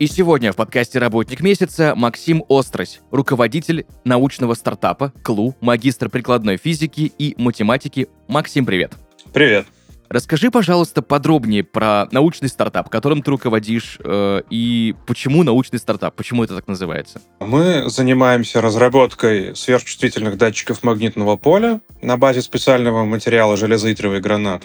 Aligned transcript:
И 0.00 0.08
сегодня 0.08 0.52
в 0.52 0.56
подкасте 0.56 0.98
«Работник 0.98 1.40
месяца» 1.40 1.94
Максим 1.94 2.44
Острось, 2.48 3.00
руководитель 3.12 3.86
научного 4.04 4.54
стартапа 4.54 5.12
КЛУ, 5.22 5.54
магистр 5.60 6.10
прикладной 6.10 6.56
физики 6.56 7.12
и 7.16 7.34
математики. 7.38 8.08
Максим, 8.26 8.66
привет. 8.66 8.94
Привет. 9.32 9.66
Расскажи, 10.14 10.52
пожалуйста, 10.52 11.02
подробнее 11.02 11.64
про 11.64 12.06
научный 12.12 12.48
стартап, 12.48 12.88
которым 12.88 13.20
ты 13.20 13.32
руководишь, 13.32 13.98
э, 13.98 14.42
и 14.48 14.94
почему 15.08 15.42
научный 15.42 15.80
стартап, 15.80 16.14
почему 16.14 16.44
это 16.44 16.54
так 16.54 16.68
называется? 16.68 17.20
Мы 17.40 17.90
занимаемся 17.90 18.60
разработкой 18.60 19.56
сверхчувствительных 19.56 20.38
датчиков 20.38 20.84
магнитного 20.84 21.36
поля 21.36 21.80
на 22.00 22.16
базе 22.16 22.42
специального 22.42 23.04
материала 23.04 23.56
железоитровый 23.56 24.20
гранат. 24.20 24.62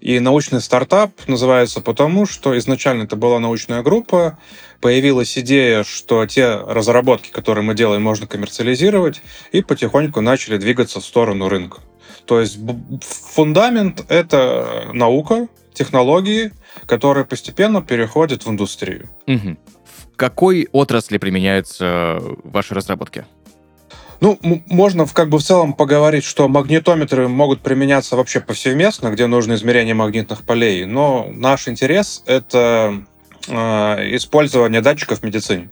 И 0.00 0.20
научный 0.20 0.60
стартап 0.60 1.10
называется 1.26 1.80
потому, 1.80 2.24
что 2.24 2.56
изначально 2.56 3.02
это 3.02 3.16
была 3.16 3.40
научная 3.40 3.82
группа, 3.82 4.38
появилась 4.80 5.36
идея, 5.36 5.82
что 5.82 6.24
те 6.26 6.54
разработки, 6.54 7.32
которые 7.32 7.64
мы 7.64 7.74
делаем, 7.74 8.02
можно 8.04 8.28
коммерциализировать, 8.28 9.20
и 9.50 9.62
потихоньку 9.62 10.20
начали 10.20 10.58
двигаться 10.58 11.00
в 11.00 11.04
сторону 11.04 11.48
рынка. 11.48 11.80
То 12.26 12.40
есть 12.40 12.58
фундамент— 13.00 14.04
это 14.08 14.90
наука, 14.92 15.48
технологии, 15.72 16.52
которые 16.86 17.24
постепенно 17.24 17.82
переходят 17.82 18.44
в 18.44 18.50
индустрию. 18.50 19.08
Угу. 19.26 19.56
В 19.84 20.16
какой 20.16 20.68
отрасли 20.72 21.18
применяются 21.18 22.18
ваши 22.44 22.74
разработки? 22.74 23.24
Ну, 24.20 24.38
можно 24.66 25.06
как 25.06 25.28
бы 25.28 25.38
в 25.38 25.42
целом 25.42 25.74
поговорить, 25.74 26.24
что 26.24 26.48
магнитометры 26.48 27.28
могут 27.28 27.60
применяться 27.60 28.16
вообще 28.16 28.40
повсеместно, 28.40 29.10
где 29.10 29.26
нужно 29.26 29.54
измерение 29.54 29.94
магнитных 29.94 30.42
полей, 30.42 30.86
но 30.86 31.28
наш 31.30 31.68
интерес— 31.68 32.22
это 32.26 33.04
э, 33.46 33.52
использование 34.16 34.80
датчиков 34.80 35.20
в 35.20 35.22
медицине. 35.22 35.70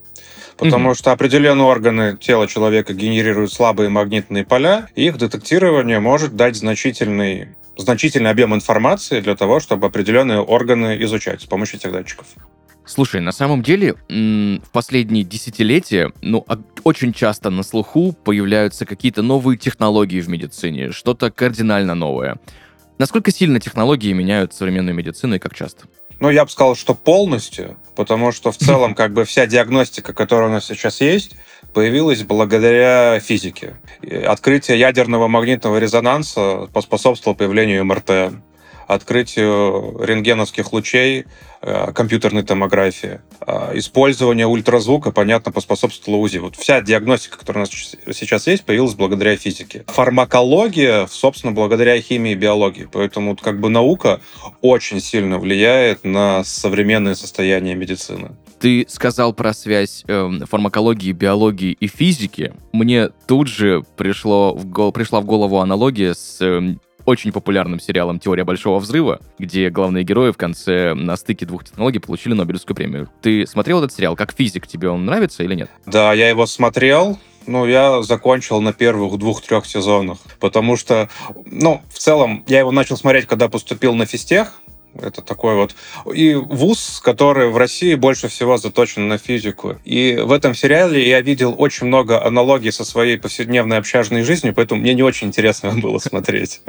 Потому 0.56 0.91
mm-hmm. 0.91 0.98
что 0.98 1.12
определенные 1.12 1.64
органы 1.64 2.16
тела 2.16 2.47
человека 2.47 2.94
генерируют 2.94 3.52
слабые 3.52 3.88
магнитные 3.88 4.44
поля, 4.44 4.88
и 4.94 5.06
их 5.06 5.19
детектирование 5.19 6.00
может 6.00 6.36
дать 6.36 6.56
значительный 6.56 7.48
значительный 7.77 8.30
объем 8.30 8.55
информации 8.55 9.20
для 9.20 9.34
того, 9.34 9.58
чтобы 9.58 9.88
определенные 9.88 10.41
органы 10.41 10.96
изучать 11.02 11.42
с 11.42 11.44
помощью 11.44 11.78
этих 11.80 11.92
датчиков. 11.92 12.27
Слушай, 12.86 13.20
на 13.20 13.33
самом 13.33 13.62
деле, 13.62 13.94
в 14.08 14.70
последние 14.70 15.24
десятилетия, 15.24 16.12
ну, 16.20 16.44
а, 16.46 16.58
очень 16.84 17.14
часто 17.14 17.48
на 17.48 17.62
слуху 17.62 18.12
появляются 18.12 18.84
какие-то 18.84 19.22
новые 19.22 19.56
технологии 19.56 20.20
в 20.20 20.28
медицине, 20.28 20.92
что-то 20.92 21.30
кардинально 21.30 21.94
новое. 21.94 22.39
Насколько 22.98 23.30
сильно 23.30 23.58
технологии 23.58 24.12
меняют 24.12 24.52
современную 24.52 24.94
медицину 24.94 25.36
и 25.36 25.39
как 25.39 25.55
часто? 25.55 25.86
Ну, 26.20 26.31
я 26.31 26.45
бы 26.45 26.51
сказал, 26.51 26.75
что 26.77 26.95
полностью, 26.95 27.77
потому 27.97 28.33
что 28.33 28.53
в 28.53 28.57
целом 28.57 28.95
как 28.95 29.12
бы 29.12 29.25
вся 29.25 29.47
диагностика, 29.47 30.12
которая 30.12 30.48
у 30.48 30.53
нас 30.53 30.67
сейчас 30.67 31.01
есть, 31.01 31.37
появилась 31.73 32.23
благодаря 32.23 33.20
физике. 33.20 33.77
Открытие 34.27 34.79
ядерного 34.79 35.29
магнитного 35.29 35.79
резонанса 35.79 36.69
поспособствовало 36.73 37.36
появлению 37.36 37.85
МРТ 37.85 38.35
открытию 38.86 39.98
рентгеновских 40.00 40.72
лучей, 40.72 41.24
э, 41.62 41.92
компьютерной 41.92 42.42
томографии. 42.42 43.20
Э, 43.46 43.72
использование 43.74 44.46
ультразвука, 44.46 45.11
понятно, 45.11 45.52
поспособствовало 45.52 46.20
УЗИ. 46.20 46.39
Вот 46.39 46.56
вся 46.56 46.80
диагностика, 46.80 47.39
которая 47.39 47.64
у 47.64 47.67
нас 47.67 48.17
сейчас 48.17 48.46
есть, 48.46 48.64
появилась 48.64 48.94
благодаря 48.94 49.36
физике. 49.36 49.84
Фармакология, 49.89 51.06
собственно, 51.06 51.52
благодаря 51.52 52.00
химии 52.00 52.33
и 52.33 52.36
биологии. 52.36 52.89
Поэтому 52.90 53.36
как 53.36 53.61
бы 53.61 53.68
наука 53.70 54.20
очень 54.61 55.00
сильно 55.00 55.39
влияет 55.39 56.05
на 56.05 56.44
современное 56.44 57.14
состояние 57.14 57.74
медицины. 57.74 58.33
Ты 58.64 58.86
сказал 58.89 59.34
про 59.34 59.52
связь 59.52 60.05
э, 60.08 60.30
фармакологии, 60.48 61.12
биологии 61.12 61.73
и 61.73 61.86
физики. 61.86 62.55
Мне 62.73 63.11
тут 63.27 63.48
же 63.48 63.83
пришло 63.96 64.55
в 64.55 64.67
гол... 64.67 64.90
пришла 64.90 65.20
в 65.20 65.27
голову 65.27 65.58
аналогия 65.58 66.14
с 66.14 66.39
э, 66.40 66.77
очень 67.05 67.33
популярным 67.33 67.81
сериалом 67.81 68.19
«Теория 68.19 68.45
большого 68.45 68.79
взрыва», 68.79 69.20
где 69.39 69.70
главные 69.70 70.05
герои 70.05 70.33
в 70.33 70.37
конце 70.37 70.95
на 70.95 71.17
стыке 71.17 71.47
двух 71.47 71.65
технологий 71.65 71.98
получили 71.98 72.35
Нобелевскую 72.35 72.77
премию. 72.77 73.09
Ты 73.20 73.47
смотрел 73.47 73.79
этот 73.79 73.92
сериал? 73.92 74.17
Как 74.17 74.35
физик 74.35 74.67
тебе 74.67 74.89
он 74.89 75.05
нравится 75.05 75.42
или 75.42 75.55
нет? 75.55 75.70
Да, 75.87 76.13
я 76.13 76.29
его 76.29 76.47
смотрел. 76.47 77.19
Ну, 77.47 77.67
я 77.67 78.03
закончил 78.03 78.61
на 78.63 78.73
первых 78.73 79.19
двух-трех 79.19 79.67
сезонах, 79.67 80.17
потому 80.41 80.77
что, 80.77 81.11
ну, 81.45 81.83
в 81.91 81.98
целом, 81.98 82.42
я 82.47 82.61
его 82.61 82.70
начал 82.70 82.97
смотреть, 82.97 83.27
когда 83.27 83.48
поступил 83.48 83.95
на 83.95 84.07
физтех, 84.07 84.61
это 85.00 85.22
такой 85.22 85.55
вот... 85.55 85.74
И 86.14 86.34
вуз, 86.34 87.00
который 87.02 87.50
в 87.50 87.56
России 87.56 87.94
больше 87.94 88.28
всего 88.28 88.56
заточен 88.56 89.08
на 89.08 89.18
физику. 89.18 89.77
И 89.84 90.16
в 90.16 90.32
этом 90.32 90.55
сериале 90.55 91.08
я 91.08 91.20
видел 91.20 91.55
очень 91.56 91.86
много 91.86 92.24
аналогий 92.24 92.72
со 92.72 92.84
своей 92.84 93.18
повседневной 93.18 93.78
общажной 93.78 94.22
жизнью, 94.22 94.55
поэтому 94.55 94.80
мне 94.80 94.94
не 94.94 95.02
очень 95.02 95.28
интересно 95.28 95.72
было 95.77 95.98
смотреть. 95.98 96.60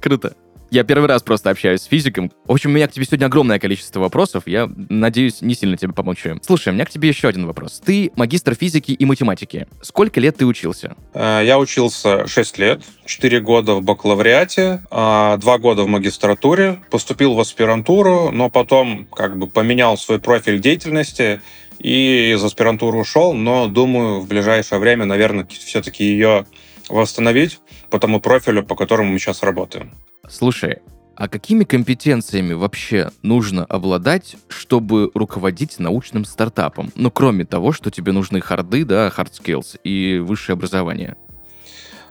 Круто. 0.00 0.34
Я 0.70 0.82
первый 0.82 1.06
раз 1.06 1.22
просто 1.22 1.50
общаюсь 1.50 1.82
с 1.82 1.84
физиком. 1.84 2.30
В 2.44 2.52
общем, 2.52 2.70
у 2.70 2.72
меня 2.72 2.88
к 2.88 2.92
тебе 2.92 3.04
сегодня 3.04 3.26
огромное 3.26 3.58
количество 3.58 4.00
вопросов. 4.00 4.44
Я 4.46 4.68
надеюсь, 4.88 5.40
не 5.40 5.54
сильно 5.54 5.76
тебе 5.76 5.92
помочу. 5.92 6.38
Слушай, 6.44 6.70
у 6.70 6.72
меня 6.72 6.84
к 6.84 6.90
тебе 6.90 7.08
еще 7.08 7.28
один 7.28 7.46
вопрос. 7.46 7.80
Ты 7.84 8.10
магистр 8.16 8.54
физики 8.54 8.90
и 8.90 9.04
математики. 9.04 9.68
Сколько 9.80 10.20
лет 10.20 10.36
ты 10.36 10.44
учился? 10.44 10.96
Э, 11.14 11.42
я 11.44 11.58
учился 11.58 12.26
6 12.26 12.58
лет, 12.58 12.82
4 13.04 13.40
года 13.40 13.74
в 13.74 13.82
бакалавриате, 13.82 14.82
2 14.90 14.90
а 14.90 15.58
года 15.58 15.82
в 15.84 15.88
магистратуре, 15.88 16.80
поступил 16.90 17.34
в 17.34 17.40
аспирантуру, 17.40 18.30
но 18.32 18.50
потом 18.50 19.06
как 19.06 19.38
бы 19.38 19.46
поменял 19.46 19.96
свой 19.96 20.18
профиль 20.18 20.60
деятельности 20.60 21.40
и 21.78 22.32
из 22.34 22.42
аспирантуры 22.42 22.98
ушел, 22.98 23.34
но 23.34 23.68
думаю, 23.68 24.20
в 24.20 24.28
ближайшее 24.28 24.78
время, 24.78 25.04
наверное, 25.04 25.46
все-таки 25.46 26.04
ее 26.04 26.46
восстановить 26.88 27.60
по 27.90 27.98
тому 27.98 28.20
профилю, 28.20 28.64
по 28.64 28.76
которому 28.76 29.12
мы 29.12 29.18
сейчас 29.18 29.42
работаем. 29.42 29.92
Слушай, 30.28 30.78
а 31.16 31.28
какими 31.28 31.64
компетенциями 31.64 32.52
вообще 32.52 33.10
нужно 33.22 33.64
обладать, 33.64 34.36
чтобы 34.48 35.10
руководить 35.14 35.78
научным 35.78 36.24
стартапом? 36.26 36.92
Ну, 36.94 37.10
кроме 37.10 37.46
того, 37.46 37.72
что 37.72 37.90
тебе 37.90 38.12
нужны 38.12 38.40
харды, 38.40 38.84
да, 38.84 39.08
hard 39.08 39.32
skills 39.32 39.80
и 39.82 40.18
высшее 40.18 40.54
образование. 40.54 41.16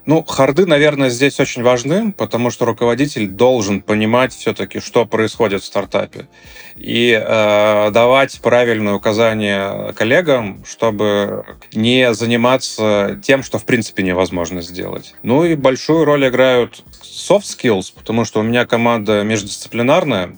Ну, 0.05 0.23
харды, 0.23 0.67
наверное, 0.67 1.09
здесь 1.09 1.39
очень 1.39 1.63
важны, 1.63 2.11
потому 2.11 2.51
что 2.51 2.65
руководитель 2.65 3.27
должен 3.27 3.81
понимать 3.81 4.33
все-таки, 4.33 4.79
что 4.79 5.05
происходит 5.05 5.63
в 5.63 5.65
стартапе, 5.65 6.27
и 6.75 7.11
э, 7.11 7.91
давать 7.91 8.39
правильные 8.41 8.95
указания 8.95 9.93
коллегам, 9.93 10.63
чтобы 10.65 11.45
не 11.73 12.13
заниматься 12.13 13.19
тем, 13.23 13.41
что 13.41 13.57
в 13.57 13.65
принципе 13.65 14.03
невозможно 14.03 14.61
сделать. 14.61 15.15
Ну 15.23 15.43
и 15.43 15.55
большую 15.55 16.05
роль 16.05 16.27
играют 16.27 16.83
soft 17.01 17.45
skills, 17.45 17.91
потому 17.95 18.25
что 18.25 18.41
у 18.41 18.43
меня 18.43 18.67
команда 18.67 19.23
междисциплинарная, 19.23 20.35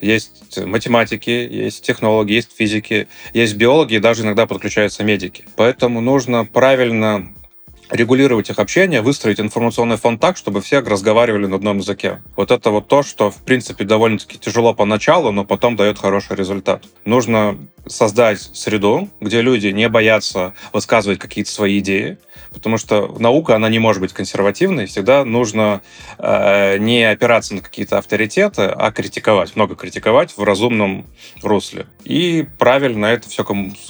есть 0.00 0.56
математики, 0.64 1.30
есть 1.30 1.84
технологи, 1.84 2.34
есть 2.34 2.56
физики, 2.56 3.08
есть 3.34 3.56
биологи, 3.56 3.94
и 3.94 3.98
даже 3.98 4.22
иногда 4.22 4.46
подключаются 4.46 5.02
медики. 5.02 5.44
Поэтому 5.56 6.00
нужно 6.00 6.44
правильно 6.44 7.28
регулировать 7.90 8.50
их 8.50 8.58
общение, 8.58 9.02
выстроить 9.02 9.40
информационный 9.40 9.96
фон 9.96 10.18
так, 10.18 10.36
чтобы 10.36 10.60
все 10.60 10.80
разговаривали 10.80 11.46
на 11.46 11.56
одном 11.56 11.78
языке. 11.78 12.22
Вот 12.36 12.50
это 12.50 12.70
вот 12.70 12.88
то, 12.88 13.02
что, 13.02 13.30
в 13.30 13.42
принципе, 13.42 13.84
довольно-таки 13.84 14.38
тяжело 14.38 14.74
поначалу, 14.74 15.32
но 15.32 15.44
потом 15.44 15.76
дает 15.76 15.98
хороший 15.98 16.36
результат. 16.36 16.84
Нужно 17.04 17.58
создать 17.86 18.40
среду, 18.40 19.08
где 19.20 19.40
люди 19.40 19.68
не 19.68 19.88
боятся 19.88 20.54
высказывать 20.72 21.18
какие-то 21.18 21.50
свои 21.50 21.78
идеи, 21.78 22.18
потому 22.52 22.78
что 22.78 23.14
наука, 23.18 23.56
она 23.56 23.68
не 23.68 23.78
может 23.78 24.02
быть 24.02 24.12
консервативной, 24.12 24.86
всегда 24.86 25.24
нужно 25.24 25.80
э, 26.18 26.78
не 26.78 27.04
опираться 27.04 27.54
на 27.54 27.62
какие-то 27.62 27.98
авторитеты, 27.98 28.62
а 28.62 28.92
критиковать, 28.92 29.56
много 29.56 29.74
критиковать 29.74 30.36
в 30.36 30.42
разумном 30.42 31.06
русле. 31.42 31.86
И 32.04 32.46
правильно 32.58 33.06
это 33.06 33.28
все 33.28 33.46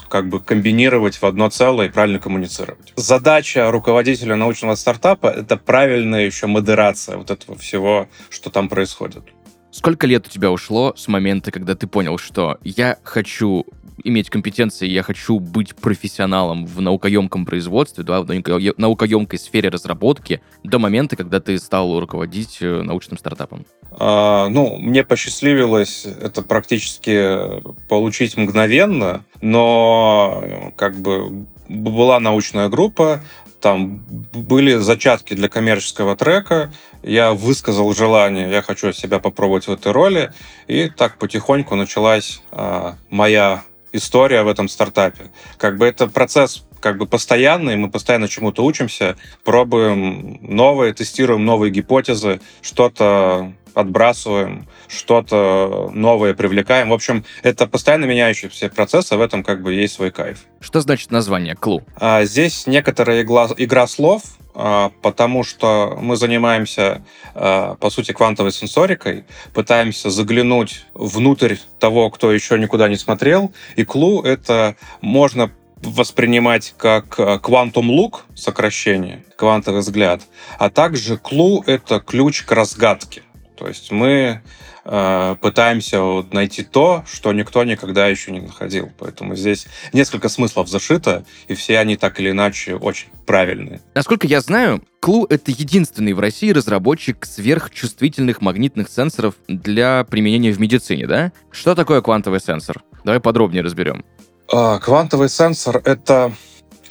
как 0.09 0.29
бы 0.29 0.41
комбинировать 0.41 1.17
в 1.17 1.25
одно 1.25 1.51
целое 1.51 1.87
и 1.87 1.91
правильно 1.91 2.19
коммуницировать. 2.19 2.93
Задача 2.97 3.71
руководителя 3.71 3.88
научного 4.37 4.75
стартапа— 4.75 5.27
это 5.37 5.57
правильная 5.57 6.27
еще 6.27 6.47
модерация 6.47 7.17
вот 7.17 7.31
этого 7.31 7.57
всего, 7.57 8.09
что 8.31 8.51
там 8.51 8.69
происходит. 8.69 9.25
Сколько 9.71 10.07
лет 10.07 10.27
у 10.27 10.31
тебя 10.31 10.51
ушло 10.51 10.95
с 10.97 11.09
момента, 11.09 11.51
когда 11.51 11.75
ты 11.75 11.87
понял, 11.87 12.19
что 12.19 12.59
я 12.65 12.97
хочу 13.03 13.67
иметь 14.05 14.31
компетенции, 14.31 14.89
я 14.89 15.03
хочу 15.03 15.39
быть 15.39 15.75
профессионалом 15.75 16.67
в 16.67 16.81
наукоемком 16.81 17.45
производстве, 17.45 18.05
да, 18.05 18.21
в 18.21 18.27
науко- 18.27 18.75
наукоемкой 18.77 19.39
сфере 19.39 19.69
разработки 19.69 20.41
до 20.65 20.79
момента, 20.79 21.17
когда 21.17 21.41
ты 21.41 21.59
стал 21.59 21.99
руководить 22.01 22.59
э, 22.61 22.83
научным 22.83 23.19
стартапом? 23.19 23.67
А, 23.91 24.49
ну, 24.49 24.77
мне 24.79 25.05
посчастливилось 25.05 26.07
это 26.07 26.43
практически 26.43 27.61
получить 27.89 28.37
мгновенно, 28.37 29.25
но 29.41 30.41
э, 30.43 30.71
как 30.77 30.97
бы 30.97 31.47
была 31.69 32.19
научная 32.21 32.69
группа, 32.69 33.23
там 33.61 34.05
были 34.33 34.77
зачатки 34.77 35.35
для 35.35 35.49
коммерческого 35.49 36.17
трека, 36.17 36.73
я 37.03 37.33
высказал 37.33 37.93
желание, 37.95 38.51
я 38.51 38.63
хочу 38.63 38.93
себя 38.93 39.19
попробовать 39.19 39.67
в 39.67 39.73
этой 39.73 39.93
роли, 39.93 40.33
и 40.67 40.89
так 40.89 41.19
потихоньку 41.19 41.75
началась 41.75 42.43
а, 42.51 42.97
моя 43.11 43.63
история 43.93 44.43
в 44.43 44.49
этом 44.49 44.69
стартапе. 44.69 45.31
Как 45.57 45.77
бы 45.77 45.87
это 45.87 46.07
процесс 46.07 46.65
как 46.81 46.97
бы 46.97 47.07
постоянный, 47.07 47.77
мы 47.77 47.91
постоянно 47.91 48.29
чему-то 48.29 48.65
учимся, 48.65 49.17
пробуем 49.45 50.39
новые, 50.43 50.95
тестируем 50.95 51.45
новые 51.45 51.73
гипотезы, 51.73 52.41
что-то 52.63 53.53
отбрасываем, 53.79 54.67
что-то 54.89 55.91
новое 55.95 56.35
привлекаем. 56.35 56.91
В 56.91 56.93
общем, 56.93 57.25
это 57.43 57.67
постоянно 57.67 58.07
меняющийся 58.07 58.69
процесс, 58.69 59.13
а 59.13 59.17
в 59.17 59.21
этом 59.21 59.45
как 59.45 59.63
бы 59.63 59.73
есть 59.73 59.95
свой 59.95 60.11
кайф. 60.11 60.41
Что 60.61 60.81
значит 60.81 61.11
название 61.11 61.55
Клу? 61.55 61.83
А, 61.97 62.25
здесь 62.25 62.67
некоторая 62.67 63.23
игла, 63.23 63.49
игра 63.57 63.87
слов, 63.87 64.23
а, 64.55 64.91
потому 65.03 65.45
что 65.45 65.97
мы 66.01 66.17
занимаемся, 66.17 67.05
а, 67.35 67.77
по 67.77 67.91
сути, 67.91 68.13
квантовой 68.13 68.51
сенсорикой, 68.51 69.25
пытаемся 69.55 70.11
заглянуть 70.11 70.85
внутрь 70.95 71.57
того, 71.79 72.11
кто 72.11 72.33
еще 72.33 72.59
никуда 72.59 72.89
не 72.89 72.97
смотрел. 72.97 73.53
И 73.77 73.85
Клу— 73.85 74.23
это 74.25 74.75
можно 75.01 75.53
воспринимать 75.81 76.75
как 76.77 77.41
квантум 77.41 77.89
лук, 77.89 78.25
сокращение, 78.35 79.25
квантовый 79.37 79.83
взгляд, 79.83 80.23
а 80.59 80.71
также 80.71 81.19
клу— 81.19 81.63
это 81.67 82.01
ключ 82.01 82.43
к 82.43 82.51
разгадке. 82.51 83.23
То 83.59 83.67
есть 83.67 83.91
мы 83.91 84.41
э, 84.85 85.37
пытаемся 85.41 86.01
вот 86.01 86.33
найти 86.33 86.63
то, 86.63 87.05
что 87.11 87.33
никто 87.33 87.65
никогда 87.65 88.07
еще 88.07 88.31
не 88.31 88.41
находил. 88.41 88.91
Поэтому 88.99 89.35
здесь 89.35 89.67
несколько 89.93 90.29
смыслов 90.29 90.69
зашито, 90.69 91.25
и 91.49 91.55
все 91.55 91.81
они 91.81 91.97
так 91.97 92.21
или 92.21 92.31
иначе 92.31 92.77
очень 92.77 93.09
правильные. 93.27 93.81
Насколько 93.95 94.29
я 94.29 94.41
знаю, 94.41 94.85
Клу— 95.01 95.27
это 95.31 95.51
единственный 95.51 96.13
в 96.13 96.21
России 96.21 96.51
разработчик 96.51 97.27
сверхчувствительных 97.27 98.41
магнитных 98.41 98.89
сенсоров 98.89 99.35
для 99.49 100.05
применения 100.05 100.53
в 100.53 100.61
медицине, 100.61 101.09
да? 101.09 101.33
Что 101.51 101.75
такое 101.75 102.01
квантовый 102.01 102.41
сенсор? 102.41 102.83
Давай 103.03 103.21
подробнее 103.21 103.65
разберем. 103.65 104.05
А, 104.53 104.79
квантовый 104.79 105.29
сенсор— 105.29 105.83
это 105.85 106.33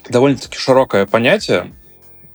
довольно-таки 0.08 0.58
широкое 0.58 1.06
понятие. 1.06 1.74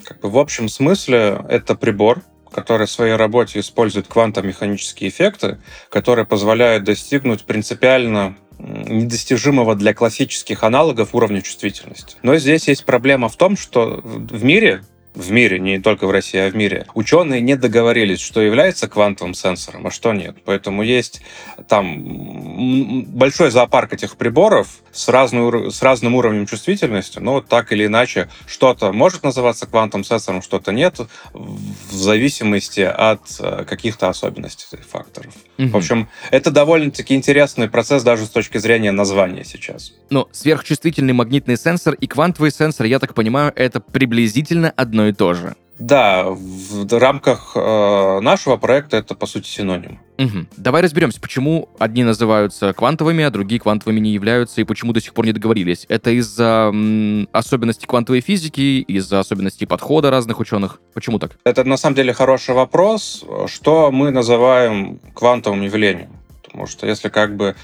Как 0.04 0.20
бы 0.22 0.30
в 0.30 0.38
общем 0.40 0.70
смысле 0.70 1.46
это 1.48 1.76
прибор, 1.76 2.24
который 2.54 2.88
в 2.88 2.92
своей 2.92 3.16
работе 3.16 3.60
использует 3.60 4.08
квантомеханические 4.08 5.10
эффекты, 5.10 5.58
которые 5.90 6.26
позволяют 6.26 6.84
достигнуть 6.84 7.44
принципиально 7.44 8.36
недостижимого 8.60 9.76
для 9.76 9.94
классических 9.94 10.64
аналогов 10.64 11.10
уровня 11.14 11.42
чувствительности. 11.42 12.16
Но 12.22 12.38
здесь 12.38 12.68
есть 12.68 12.86
проблема 12.86 13.28
в 13.28 13.36
том, 13.36 13.58
что 13.58 14.02
в 14.04 14.44
мире 14.44 14.84
в 15.16 15.32
мире, 15.32 15.60
не 15.60 15.80
только 15.80 16.08
в 16.08 16.12
России, 16.12 16.40
а 16.40 16.50
в 16.50 16.56
мире, 16.56 16.88
ученые 16.94 17.42
не 17.42 17.56
договорились, 17.56 18.20
что 18.20 18.42
является 18.42 18.88
квантовым 18.88 19.34
сенсором, 19.34 19.88
а 19.88 19.92
что 19.92 20.14
нет. 20.14 20.38
Поэтому 20.46 20.84
есть 20.84 21.22
там 21.68 23.06
большой 23.08 23.52
зоопарк 23.52 23.94
этих 23.94 24.18
приборов 24.18 24.68
с, 24.92 25.08
разной, 25.10 25.72
с 25.72 25.82
разным 25.82 26.16
уровнем 26.16 26.46
чувствительности, 26.46 27.20
но 27.20 27.42
так 27.42 27.72
или 27.72 27.86
иначе 27.86 28.30
что-то 28.48 28.92
может 28.92 29.24
называться 29.24 29.68
квантовым 29.68 30.04
сенсором, 30.04 30.42
что-то 30.42 30.72
нет, 30.72 31.00
в 31.34 31.94
зависимости 31.94 32.82
от 32.82 33.22
э, 33.40 33.66
каких-то 33.66 34.10
особенностей 34.10 34.78
факторов. 34.78 35.34
Угу. 35.58 35.68
В 35.70 35.78
общем, 35.78 36.10
это 36.32 36.52
довольно-таки 36.52 37.16
интересный 37.16 37.70
процесс 37.70 38.04
даже 38.04 38.26
с 38.26 38.30
точки 38.30 38.58
зрения 38.58 38.92
названия 38.92 39.44
сейчас. 39.44 39.94
Но 40.10 40.28
сверхчувствительный 40.32 41.14
магнитный 41.14 41.58
сенсор 41.58 41.94
и 41.96 42.08
квантовый 42.08 42.52
сенсор, 42.52 42.86
я 42.86 43.00
так 43.00 43.14
понимаю, 43.14 43.52
это 43.56 43.80
приблизительно 43.80 44.72
одно 44.76 45.03
одно 45.04 45.08
и 45.08 45.14
то 45.14 45.34
же. 45.34 45.56
Да, 45.80 46.26
в 46.30 47.00
рамках 47.00 47.54
э, 47.56 48.20
нашего 48.22 48.58
проекта 48.58 48.98
это, 48.98 49.16
по 49.16 49.26
сути, 49.26 49.48
синоним. 49.48 50.00
Угу. 50.20 50.46
Давай 50.56 50.84
разберемся, 50.84 51.20
почему 51.20 51.68
одни 51.80 52.04
называются 52.04 52.74
квантовыми, 52.74 53.24
а 53.24 53.32
другие 53.32 53.60
квантовыми 53.60 54.00
не 54.00 54.12
являются, 54.12 54.62
и 54.62 54.64
почему 54.64 54.94
до 54.94 55.02
сих 55.02 55.14
пор 55.14 55.26
не 55.26 55.34
договорились. 55.34 55.86
Это 55.90 56.12
из-за 56.12 56.70
м, 56.72 57.28
особенностей 57.34 57.88
квантовой 57.88 58.22
физики, 58.22 58.82
из-за 58.82 59.20
особенностей 59.20 59.66
подхода 59.66 60.12
разных 60.12 60.40
ученых? 60.40 60.80
Почему 60.94 61.18
так? 61.18 61.38
Это, 61.44 61.64
на 61.64 61.76
самом 61.76 61.96
деле, 61.96 62.14
хороший 62.14 62.54
вопрос. 62.54 63.26
Что 63.48 63.92
мы 63.92 64.12
называем 64.12 65.00
квантовым 65.16 65.64
явлением? 65.64 66.12
Потому 66.44 66.68
что 66.68 66.86
если 66.86 67.10
как 67.10 67.36
бы 67.36 67.56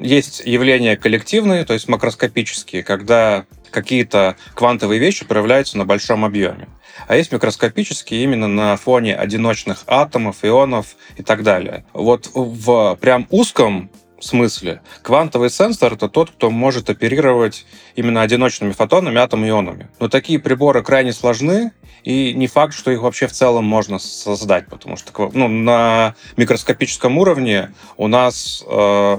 есть 0.00 0.42
явления 0.44 0.96
коллективные, 0.96 1.64
то 1.64 1.74
есть 1.74 1.88
макроскопические, 1.88 2.84
когда 2.84 3.46
какие-то 3.72 4.36
квантовые 4.54 5.00
вещи 5.00 5.24
проявляются 5.24 5.76
на 5.76 5.84
большом 5.84 6.24
объеме. 6.24 6.68
А 7.06 7.16
есть 7.16 7.32
микроскопические 7.32 8.22
именно 8.24 8.48
на 8.48 8.76
фоне 8.76 9.14
одиночных 9.14 9.84
атомов, 9.86 10.38
ионов 10.42 10.96
и 11.16 11.22
так 11.22 11.42
далее. 11.42 11.84
Вот 11.92 12.30
в 12.34 12.96
прям 13.00 13.26
узком 13.30 13.90
смысле 14.20 14.82
квантовый 15.02 15.50
сенсор— 15.50 15.92
это 15.94 16.08
тот, 16.08 16.30
кто 16.30 16.50
может 16.50 16.90
оперировать 16.90 17.66
именно 17.96 18.22
одиночными 18.22 18.72
фотонами, 18.72 19.18
атом-ионами. 19.18 19.88
Но 20.00 20.08
такие 20.08 20.38
приборы 20.38 20.82
крайне 20.82 21.12
сложны, 21.12 21.72
и 22.04 22.32
не 22.32 22.46
факт, 22.46 22.74
что 22.74 22.90
их 22.90 23.02
вообще 23.02 23.26
в 23.26 23.32
целом 23.32 23.64
можно 23.64 23.98
создать, 23.98 24.66
потому 24.68 24.96
что 24.96 25.30
ну, 25.34 25.48
на 25.48 26.14
микроскопическом 26.36 27.18
уровне 27.18 27.72
у 27.96 28.08
нас 28.08 28.64
э, 28.66 29.16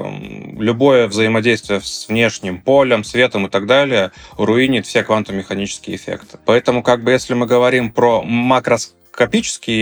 любое 0.58 1.08
взаимодействие 1.08 1.82
с 1.82 2.08
внешним 2.08 2.62
полем, 2.62 3.04
светом 3.04 3.48
и 3.48 3.50
так 3.50 3.66
далее 3.66 4.12
руинит 4.38 4.86
все 4.86 5.04
квантомеханические 5.04 5.98
эффекты. 5.98 6.40
Поэтому, 6.46 6.82
как 6.82 7.04
бы, 7.04 7.12
если 7.12 7.34
мы 7.34 7.46
говорим 7.46 7.92
про 7.92 8.22
макроскопические 8.22 8.99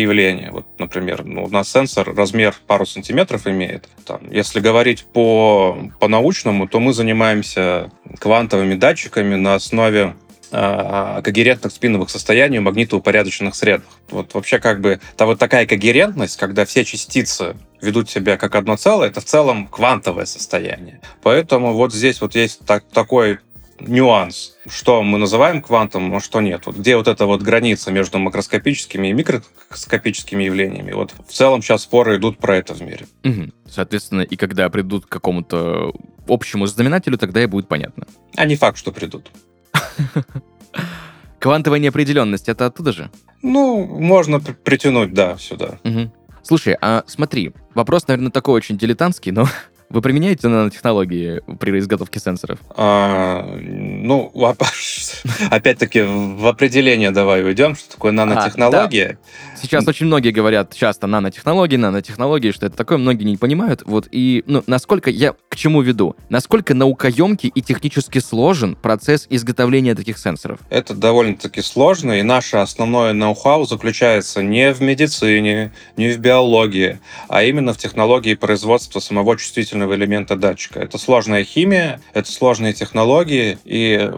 явления, 0.01 0.51
вот, 0.51 0.65
например, 0.77 1.24
ну, 1.24 1.45
у 1.45 1.50
нас 1.50 1.71
сенсор 1.71 2.13
размер 2.15 2.56
пару 2.65 2.85
сантиметров 2.85 3.45
имеет. 3.47 3.88
Там, 4.06 4.21
если 4.31 4.59
говорить 4.59 5.06
по, 5.06 5.77
по 6.00 6.07
научному, 6.07 6.68
то 6.68 6.79
мы 6.79 6.94
занимаемся 6.94 7.91
квантовыми 8.19 8.75
датчиками 8.75 9.35
на 9.35 9.56
основе 9.56 10.16
а, 10.49 11.21
когерентных 11.21 11.73
спиновых 11.73 12.09
состояний 12.09 12.59
в 12.59 12.61
магнитоупорядоченных 12.61 13.54
средах. 13.54 13.90
Вот 14.09 14.33
вообще 14.33 14.59
как 14.59 14.80
бы 14.80 15.02
та 15.18 15.25
вот 15.25 15.40
такая 15.40 15.66
когерентность, 15.66 16.37
когда 16.37 16.63
все 16.66 16.85
частицы 16.85 17.57
ведут 17.81 18.09
себя 18.09 18.37
как 18.37 18.56
одно 18.56 18.78
целое, 18.78 19.09
это 19.09 19.19
в 19.19 19.25
целом 19.25 19.68
квантовое 19.68 20.25
состояние. 20.25 21.02
Поэтому 21.21 21.73
вот 21.73 21.94
здесь 21.94 22.21
вот 22.21 22.33
есть 22.35 22.66
так, 22.66 22.85
такой 22.94 23.40
нюанс, 23.80 24.56
что 24.68 25.04
мы 25.04 25.18
называем 25.18 25.62
квантом, 25.62 26.16
а 26.16 26.19
что 26.19 26.42
нет. 26.42 26.66
Вот 26.66 26.78
где 26.78 26.96
вот 26.98 27.07
эта 27.07 27.26
вот 27.26 27.42
граница 27.42 27.92
между 27.92 28.19
макроскопическими 28.19 29.10
и 29.10 29.14
микроскопическими 29.14 30.44
явлениями. 30.44 30.92
Вот 30.92 31.14
в 31.28 31.31
целом 31.31 31.62
сейчас 31.62 31.84
споры 31.84 32.18
идут 32.18 32.38
про 32.38 32.57
это 32.57 32.74
в 32.74 32.81
мире. 32.81 33.06
Угу. 33.24 33.52
Соответственно, 33.69 34.22
и 34.22 34.36
когда 34.36 34.69
придут 34.69 35.06
к 35.06 35.10
какому-то 35.10 35.94
общему 36.28 36.66
знаменателю, 36.66 37.18
тогда 37.18 37.44
и 37.44 37.46
будет 37.46 37.68
понятно. 37.68 38.07
А 38.36 38.46
не 38.46 38.56
факт, 38.56 38.78
что 38.78 38.92
придут. 38.92 39.31
Квантовая 41.40 41.80
неопределенность, 41.80 42.50
это 42.50 42.66
оттуда 42.66 42.92
же? 42.92 43.12
Ну, 43.42 43.86
можно 43.86 44.40
притянуть, 44.40 45.14
да, 45.14 45.38
сюда. 45.38 45.80
Угу. 45.84 46.12
Слушай, 46.42 46.78
а 46.81 47.04
смотри, 47.07 47.54
вопрос, 47.76 48.07
наверное, 48.07 48.31
такой 48.31 48.56
очень 48.56 48.78
дилетантский, 48.78 49.31
но 49.31 49.48
Вы 49.89 50.01
применяете 50.01 50.49
нанотехнологии 50.49 51.41
при 51.59 51.79
изготовке 51.79 52.19
сенсоров? 52.19 52.59
А, 52.75 53.57
ну, 53.61 54.29
опять-таки, 55.49 56.01
в 56.01 56.45
определение 56.45 57.11
давай 57.11 57.44
уйдем, 57.44 57.75
что 57.75 57.91
такое 57.91 58.11
нанотехнология. 58.11 59.11
А, 59.11 59.13
да. 59.13 59.56
Сейчас 59.61 59.87
очень 59.87 60.06
многие 60.06 60.31
говорят 60.31 60.76
часто 60.76 61.07
нанотехнологии, 61.07 61.78
нанотехнологии, 61.78 62.52
что 62.52 62.68
это 62.68 62.78
такое, 62.78 62.97
многие 62.97 63.23
не 63.23 63.37
понимают. 63.37 63.83
Вот 63.85 64.07
и, 64.11 64.44
ну, 64.45 64.64
насколько 64.68 65.09
я 65.09 65.33
к 65.49 65.56
чему 65.56 65.81
веду? 65.81 66.16
Насколько 66.30 66.73
наукоемкий 66.73 67.49
и 67.54 67.61
технически 67.61 68.19
сложен 68.19 68.76
процесс 68.76 69.26
изготовления 69.30 69.95
таких 69.95 70.18
сенсоров? 70.18 70.59
Это 70.69 70.94
довольно-таки 70.94 71.61
сложно, 71.61 72.19
и 72.19 72.21
наше 72.21 72.57
основное 72.57 73.14
ноу-хау 73.14 73.66
заключается 73.66 74.44
не 74.44 74.71
в 74.73 74.81
медицине, 74.81 75.73
не 75.95 76.09
в 76.09 76.19
биологии, 76.19 76.99
а 77.28 77.44
именно 77.44 77.73
в 77.73 77.78
технологии 77.78 78.35
производства 78.35 78.99
самого 78.99 79.37
чувствительного 79.37 79.95
элемента 79.95 80.35
датчика. 80.35 80.80
Это 80.80 80.97
сложная 80.97 81.44
химия, 81.44 81.99
это 82.14 82.31
сложные 82.31 82.73
технологии, 82.73 83.57
и 83.66 84.11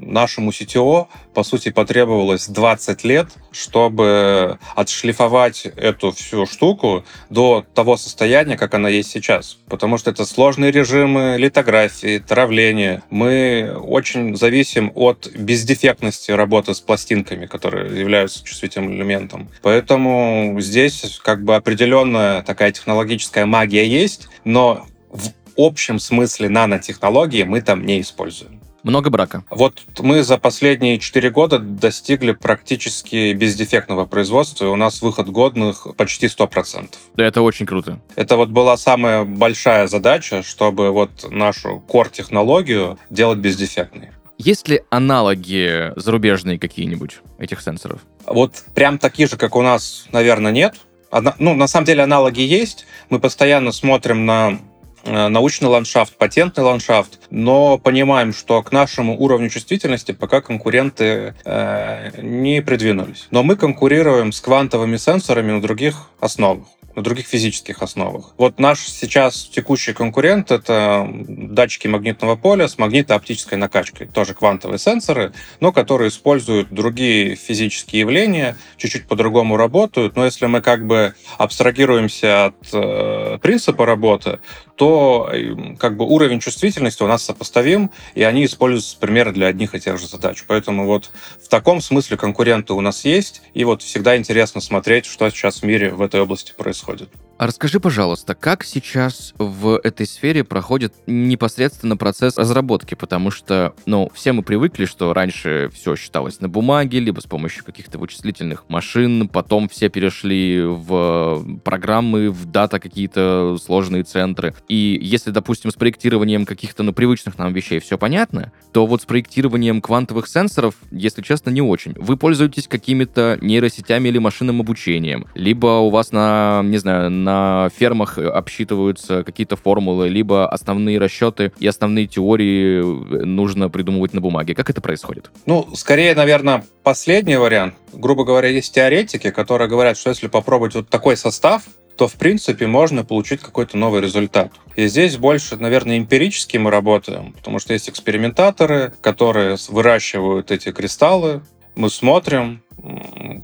нашему 0.00 0.50
CTO, 0.50 1.08
по 1.34 1.42
сути, 1.42 1.70
потребовалось 1.70 2.48
20 2.48 3.04
лет, 3.04 3.28
чтобы 3.50 4.58
отшлифовать 4.86 5.66
эту 5.76 6.12
всю 6.12 6.46
штуку 6.46 7.04
до 7.28 7.66
того 7.74 7.96
состояния, 7.96 8.56
как 8.56 8.74
она 8.74 8.88
есть 8.88 9.10
сейчас. 9.10 9.58
Потому 9.68 9.98
что 9.98 10.10
это 10.10 10.24
сложные 10.24 10.70
режимы 10.70 11.36
литографии, 11.38 12.18
травления. 12.18 13.02
Мы 13.10 13.76
очень 13.76 14.36
зависим 14.36 14.92
от 14.94 15.28
бездефектности 15.34 16.30
работы 16.30 16.72
с 16.72 16.80
пластинками, 16.80 17.46
которые 17.46 17.98
являются 17.98 18.44
чувствительным 18.44 18.94
элементом. 18.94 19.48
Поэтому 19.62 20.56
здесь 20.60 21.18
как 21.22 21.42
бы 21.42 21.56
определенная 21.56 22.42
такая 22.42 22.70
технологическая 22.70 23.44
магия 23.44 23.86
есть, 23.86 24.28
но 24.44 24.86
в 25.10 25.30
общем 25.56 25.98
смысле 25.98 26.48
нанотехнологии 26.48 27.42
мы 27.42 27.60
там 27.60 27.84
не 27.84 28.00
используем. 28.00 28.55
Много 28.86 29.10
брака. 29.10 29.42
Вот 29.50 29.82
мы 29.98 30.22
за 30.22 30.38
последние 30.38 31.00
4 31.00 31.30
года 31.30 31.58
достигли 31.58 32.30
практически 32.30 33.32
бездефектного 33.32 34.06
производства, 34.06 34.66
и 34.66 34.68
у 34.68 34.76
нас 34.76 35.02
выход 35.02 35.28
годных 35.28 35.88
почти 35.96 36.26
100%. 36.26 36.94
Да, 37.16 37.24
это 37.24 37.42
очень 37.42 37.66
круто. 37.66 37.98
Это 38.14 38.36
вот 38.36 38.50
была 38.50 38.76
самая 38.76 39.24
большая 39.24 39.88
задача, 39.88 40.44
чтобы 40.44 40.92
вот 40.92 41.10
нашу 41.28 41.82
core-технологию 41.88 42.96
делать 43.10 43.40
бездефектной. 43.40 44.10
Есть 44.38 44.68
ли 44.68 44.82
аналоги 44.88 45.92
зарубежные 45.96 46.56
какие-нибудь 46.56 47.22
этих 47.40 47.62
сенсоров? 47.62 48.02
Вот 48.24 48.62
прям 48.72 48.98
такие 48.98 49.26
же, 49.26 49.36
как 49.36 49.56
у 49.56 49.62
нас, 49.62 50.06
наверное, 50.12 50.52
нет. 50.52 50.76
Одна, 51.10 51.34
ну, 51.40 51.54
на 51.54 51.66
самом 51.66 51.86
деле 51.86 52.04
аналоги 52.04 52.42
есть. 52.42 52.86
Мы 53.10 53.18
постоянно 53.18 53.72
смотрим 53.72 54.26
на 54.26 54.60
научный 55.06 55.68
ландшафт, 55.68 56.16
патентный 56.16 56.64
ландшафт, 56.64 57.20
но 57.30 57.78
понимаем, 57.78 58.32
что 58.32 58.62
к 58.62 58.72
нашему 58.72 59.18
уровню 59.18 59.48
чувствительности 59.48 60.12
пока 60.12 60.40
конкуренты 60.40 61.34
э, 61.44 62.20
не 62.22 62.62
придвинулись. 62.62 63.28
Но 63.30 63.42
мы 63.42 63.56
конкурируем 63.56 64.32
с 64.32 64.40
квантовыми 64.40 64.96
сенсорами 64.96 65.52
на 65.52 65.62
других 65.62 66.10
основах 66.20 66.66
на 66.96 67.02
других 67.02 67.26
физических 67.26 67.82
основах. 67.82 68.32
Вот 68.38 68.58
наш 68.58 68.80
сейчас 68.80 69.44
текущий 69.44 69.92
конкурент— 69.92 70.50
это 70.50 71.06
датчики 71.28 71.86
магнитного 71.86 72.36
поля 72.36 72.68
с 72.68 72.78
магнитооптической 72.78 73.58
накачкой. 73.58 74.06
Тоже 74.06 74.32
квантовые 74.32 74.78
сенсоры, 74.78 75.32
но 75.60 75.72
которые 75.72 76.08
используют 76.08 76.70
другие 76.70 77.36
физические 77.36 78.00
явления, 78.00 78.56
чуть-чуть 78.78 79.06
по-другому 79.06 79.58
работают. 79.58 80.16
Но 80.16 80.24
если 80.24 80.46
мы 80.46 80.62
как 80.62 80.86
бы 80.86 81.14
абстрагируемся 81.36 82.46
от 82.46 82.68
э, 82.72 83.38
принципа 83.42 83.84
работы, 83.84 84.40
то 84.76 85.28
э, 85.30 85.76
как 85.78 85.98
бы 85.98 86.06
уровень 86.06 86.40
чувствительности 86.40 87.02
у 87.02 87.06
нас 87.06 87.22
сопоставим, 87.22 87.90
и 88.14 88.22
они 88.22 88.46
используются 88.46 88.96
примерно 88.98 89.34
для 89.34 89.46
одних 89.48 89.74
и 89.74 89.80
тех 89.80 89.98
же 89.98 90.06
задач. 90.06 90.44
Поэтому 90.46 90.86
вот 90.86 91.10
в 91.42 91.48
таком 91.48 91.82
смысле 91.82 92.16
конкуренты 92.16 92.72
у 92.72 92.80
нас 92.80 93.04
есть, 93.04 93.42
и 93.52 93.64
вот 93.64 93.82
всегда 93.82 94.16
интересно 94.16 94.62
смотреть, 94.62 95.04
что 95.04 95.28
сейчас 95.28 95.60
в 95.60 95.62
мире 95.64 95.90
в 95.90 96.00
этой 96.00 96.22
области 96.22 96.54
происходит 96.56 96.85
происходит. 96.86 97.25
А 97.38 97.46
расскажи, 97.46 97.80
пожалуйста, 97.80 98.34
как 98.34 98.64
сейчас 98.64 99.34
в 99.36 99.78
этой 99.84 100.06
сфере 100.06 100.42
проходит 100.42 100.94
непосредственно 101.06 101.98
процесс 101.98 102.38
разработки? 102.38 102.94
Потому 102.94 103.30
что, 103.30 103.74
ну, 103.84 104.10
все 104.14 104.32
мы 104.32 104.42
привыкли, 104.42 104.86
что 104.86 105.12
раньше 105.12 105.70
все 105.74 105.96
считалось 105.96 106.40
на 106.40 106.48
бумаге, 106.48 106.98
либо 106.98 107.20
с 107.20 107.24
помощью 107.26 107.62
каких-то 107.62 107.98
вычислительных 107.98 108.64
машин, 108.68 109.28
потом 109.28 109.68
все 109.68 109.90
перешли 109.90 110.62
в 110.62 111.60
программы, 111.62 112.30
в 112.30 112.46
дата 112.46 112.80
какие-то 112.80 113.58
сложные 113.62 114.04
центры. 114.04 114.54
И 114.68 114.98
если, 115.02 115.30
допустим, 115.30 115.70
с 115.70 115.74
проектированием 115.74 116.46
каких-то, 116.46 116.84
ну, 116.84 116.94
привычных 116.94 117.36
нам 117.36 117.52
вещей 117.52 117.80
все 117.80 117.98
понятно, 117.98 118.50
то 118.72 118.86
вот 118.86 119.02
с 119.02 119.04
проектированием 119.04 119.82
квантовых 119.82 120.26
сенсоров, 120.26 120.74
если 120.90 121.20
честно, 121.20 121.50
не 121.50 121.60
очень. 121.60 121.92
Вы 121.96 122.16
пользуетесь 122.16 122.66
какими-то 122.66 123.36
нейросетями 123.42 124.08
или 124.08 124.16
машинным 124.16 124.60
обучением, 124.60 125.26
либо 125.34 125.66
у 125.80 125.90
вас 125.90 126.12
на, 126.12 126.62
не 126.64 126.78
знаю, 126.78 127.10
на 127.26 127.70
фермах 127.76 128.18
обсчитываются 128.18 129.24
какие-то 129.24 129.56
формулы, 129.56 130.08
либо 130.08 130.48
основные 130.48 130.98
расчеты 130.98 131.52
и 131.58 131.66
основные 131.66 132.06
теории 132.06 132.80
нужно 133.24 133.68
придумывать 133.68 134.14
на 134.14 134.20
бумаге. 134.20 134.54
Как 134.54 134.70
это 134.70 134.80
происходит? 134.80 135.30
Ну, 135.44 135.68
скорее, 135.74 136.14
наверное, 136.14 136.64
последний 136.84 137.36
вариант. 137.36 137.74
Грубо 137.92 138.24
говоря, 138.24 138.48
есть 138.48 138.72
теоретики, 138.72 139.30
которые 139.30 139.68
говорят, 139.68 139.98
что 139.98 140.10
если 140.10 140.28
попробовать 140.28 140.74
вот 140.76 140.88
такой 140.88 141.16
состав, 141.16 141.64
то, 141.96 142.06
в 142.06 142.14
принципе, 142.14 142.66
можно 142.66 143.04
получить 143.04 143.40
какой-то 143.40 143.76
новый 143.76 144.00
результат. 144.00 144.52
И 144.76 144.86
здесь 144.86 145.16
больше, 145.16 145.56
наверное, 145.56 145.98
эмпирически 145.98 146.58
мы 146.58 146.70
работаем, 146.70 147.32
потому 147.32 147.58
что 147.58 147.72
есть 147.72 147.88
экспериментаторы, 147.88 148.92
которые 149.00 149.56
выращивают 149.68 150.50
эти 150.52 150.70
кристаллы. 150.70 151.42
Мы 151.74 151.90
смотрим 151.90 152.62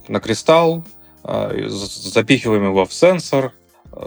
на 0.08 0.20
кристалл, 0.20 0.84
а, 1.24 1.52
запихиваем 1.68 2.64
его 2.64 2.84
в 2.84 2.92
сенсор, 2.92 3.52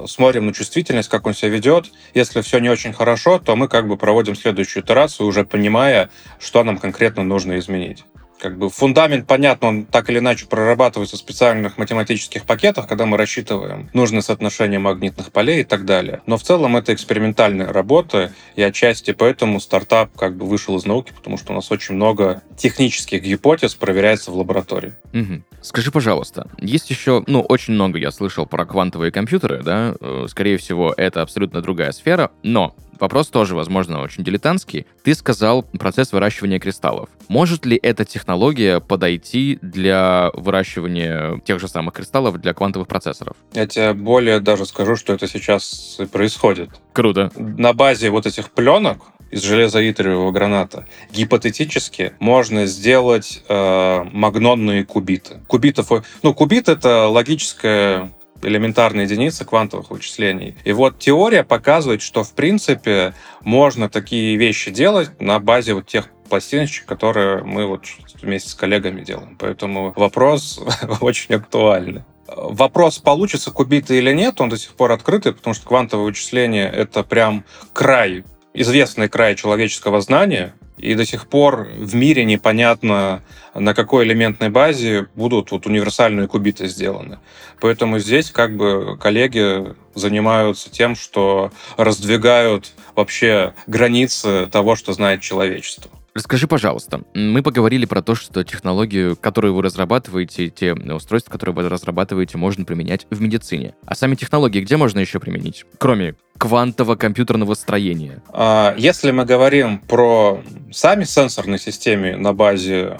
смотрим 0.08 0.46
на 0.48 0.54
чувствительность, 0.54 1.10
как 1.10 1.28
он 1.28 1.34
себя 1.34 1.50
ведет. 1.50 1.92
Если 2.14 2.42
все 2.42 2.60
не 2.60 2.70
очень 2.70 2.94
хорошо, 2.94 3.40
то 3.40 3.56
мы 3.56 3.68
как 3.68 3.88
бы 3.88 3.98
проводим 3.98 4.36
следующую 4.36 4.84
итерацию, 4.84 5.28
уже 5.28 5.46
понимая, 5.46 6.10
что 6.40 6.64
нам 6.64 6.78
конкретно 6.78 7.24
нужно 7.24 7.58
изменить 7.60 8.06
как 8.40 8.58
бы 8.58 8.70
фундамент, 8.70 9.28
понятно, 9.28 9.70
он 9.70 9.86
так 9.86 10.10
или 10.10 10.20
иначе 10.20 10.46
прорабатывается 10.46 11.16
в 11.16 11.20
специальных 11.20 11.78
математических 11.78 12.46
пакетах, 12.46 12.88
когда 12.88 13.06
мы 13.06 13.18
рассчитываем 13.18 13.90
нужное 13.94 14.22
соотношение 14.22 14.80
магнитных 14.80 15.32
полей 15.32 15.62
и 15.62 15.64
так 15.64 15.86
далее. 15.86 16.22
Но 16.26 16.38
в 16.38 16.44
целом 16.44 16.78
это 16.78 16.94
экспериментальная 16.94 17.72
работа, 17.72 18.34
и 18.56 18.62
отчасти 18.62 19.12
поэтому 19.12 19.60
стартап 19.60 20.16
как 20.18 20.36
бы 20.36 20.46
вышел 20.46 20.76
из 20.78 20.86
науки, 20.86 21.14
потому 21.16 21.38
что 21.38 21.54
у 21.54 21.56
нас 21.56 21.72
очень 21.72 21.96
много 21.96 22.42
технических 22.58 23.24
гипотез 23.24 23.76
проверяется 23.76 24.32
в 24.32 24.38
лаборатории. 24.38 24.94
Угу. 25.14 25.44
Скажи, 25.62 25.92
пожалуйста, 25.92 26.48
есть 26.60 26.90
еще, 26.90 27.24
ну, 27.28 27.42
очень 27.42 27.74
много 27.74 27.98
я 27.98 28.12
слышал 28.12 28.46
про 28.46 28.66
квантовые 28.66 29.12
компьютеры, 29.12 29.64
да, 29.64 29.96
э, 30.00 30.26
скорее 30.30 30.58
всего, 30.58 30.94
это 30.96 31.22
абсолютно 31.22 31.62
другая 31.62 31.92
сфера, 31.92 32.32
но 32.44 32.76
Вопрос 33.00 33.28
тоже, 33.28 33.56
возможно, 33.56 34.02
очень 34.02 34.24
дилетантский. 34.24 34.86
Ты 35.04 35.14
сказал 35.16 35.64
процесс 35.64 36.12
выращивания 36.12 36.60
кристаллов. 36.60 37.10
Может 37.28 37.66
ли 37.66 37.80
эта 37.82 38.06
технология 38.06 38.80
подойти 38.80 39.60
для 39.62 40.32
выращивания 40.34 41.40
тех 41.42 41.60
же 41.60 41.68
самых 41.68 41.94
кристаллов 41.94 42.40
для 42.40 42.54
квантовых 42.54 42.88
процессоров? 42.88 43.36
Я 43.54 43.68
тебе 43.68 43.94
более 43.94 44.40
даже 44.40 44.66
скажу, 44.66 44.96
что 44.96 45.14
это 45.14 45.28
сейчас 45.28 45.98
и 46.00 46.06
происходит. 46.06 46.70
Круто. 46.94 47.32
На 47.36 47.74
базе 47.74 48.10
вот 48.10 48.26
этих 48.26 48.52
пленок 48.52 49.00
из 49.32 49.42
железоитриевого 49.42 50.32
граната. 50.32 50.86
Гипотетически 51.12 52.14
можно 52.20 52.66
сделать 52.68 53.44
э, 53.48 54.04
магнонные 54.12 54.86
кубиты. 54.86 55.42
Кубитов, 55.48 55.92
ну, 56.24 56.34
кубит 56.34 56.70
это 56.70 57.08
логическая 57.08 58.12
элементарная 58.46 59.06
единица 59.06 59.46
квантовых 59.46 59.92
вычислений. 59.92 60.56
И 60.64 60.72
вот 60.72 61.00
теория 61.00 61.44
показывает, 61.44 62.02
что 62.02 62.24
в 62.24 62.34
принципе 62.34 63.14
можно 63.42 63.90
такие 63.90 64.38
вещи 64.38 64.72
делать 64.72 65.10
на 65.20 65.40
базе 65.40 65.74
вот 65.74 65.88
тех 65.88 66.10
пластиночек, 66.30 66.86
которые 66.86 67.44
мы 67.44 67.68
вот 67.68 67.86
вместе 68.22 68.50
с 68.50 68.56
коллегами 68.56 69.02
делаем. 69.02 69.36
Поэтому 69.40 69.94
вопрос 69.96 70.60
очень 71.02 71.36
актуальный. 71.36 72.04
Вопрос, 72.28 72.98
получится 72.98 73.52
кубиты 73.52 73.98
или 73.98 74.12
нет, 74.12 74.42
он 74.42 74.50
до 74.50 74.58
сих 74.58 74.72
пор 74.72 74.92
открытый, 74.92 75.34
потому 75.34 75.54
что 75.54 75.68
квантовое 75.68 76.06
вычисление— 76.06 76.68
это 76.74 77.04
прям 77.04 77.46
край, 77.72 78.24
известный 78.54 79.10
край 79.10 79.36
человеческого 79.36 80.02
знания, 80.02 80.56
и 80.78 80.94
до 80.96 81.06
сих 81.06 81.28
пор 81.28 81.68
в 81.78 81.96
мире 81.96 82.26
непонятно, 82.26 83.24
на 83.54 83.74
какой 83.74 84.06
элементной 84.06 84.50
базе 84.50 85.08
будут 85.16 85.52
вот 85.52 85.66
универсальные 85.66 86.28
кубиты 86.28 86.68
сделаны. 86.68 87.20
Поэтому 87.62 88.00
здесь 88.00 88.32
как 88.32 88.56
бы 88.56 88.98
коллеги 88.98 89.74
занимаются 89.94 90.70
тем, 90.70 90.96
что 90.96 91.52
раздвигают 91.78 92.74
вообще 92.96 93.54
границы 93.68 94.48
того, 94.48 94.76
что 94.76 94.94
знает 94.94 95.22
человечество. 95.22 95.90
Расскажи, 96.16 96.48
пожалуйста, 96.48 97.02
мы 97.14 97.44
поговорили 97.44 97.86
про 97.86 98.02
то, 98.02 98.16
что 98.16 98.46
технологию, 98.46 99.18
которую 99.18 99.54
вы 99.54 99.62
разрабатываете, 99.62 100.48
те 100.48 100.74
устройства, 100.74 101.30
которые 101.30 101.54
вы 101.54 101.68
разрабатываете, 101.68 102.38
можно 102.38 102.64
применять 102.64 103.06
в 103.10 103.20
медицине. 103.20 103.76
А 103.86 103.96
сами 103.96 104.16
технологии 104.16 104.62
где 104.62 104.78
можно 104.78 105.00
еще 105.00 105.20
применить, 105.20 105.66
кроме 105.78 106.16
квантово-компьютерного 106.38 107.54
строения? 107.56 108.24
А, 108.30 108.74
если 108.78 109.12
мы 109.12 109.26
говорим 109.26 109.80
про 109.80 110.42
сами 110.72 111.04
сенсорные 111.04 111.60
системы 111.60 112.16
на 112.16 112.32
базе 112.32 112.98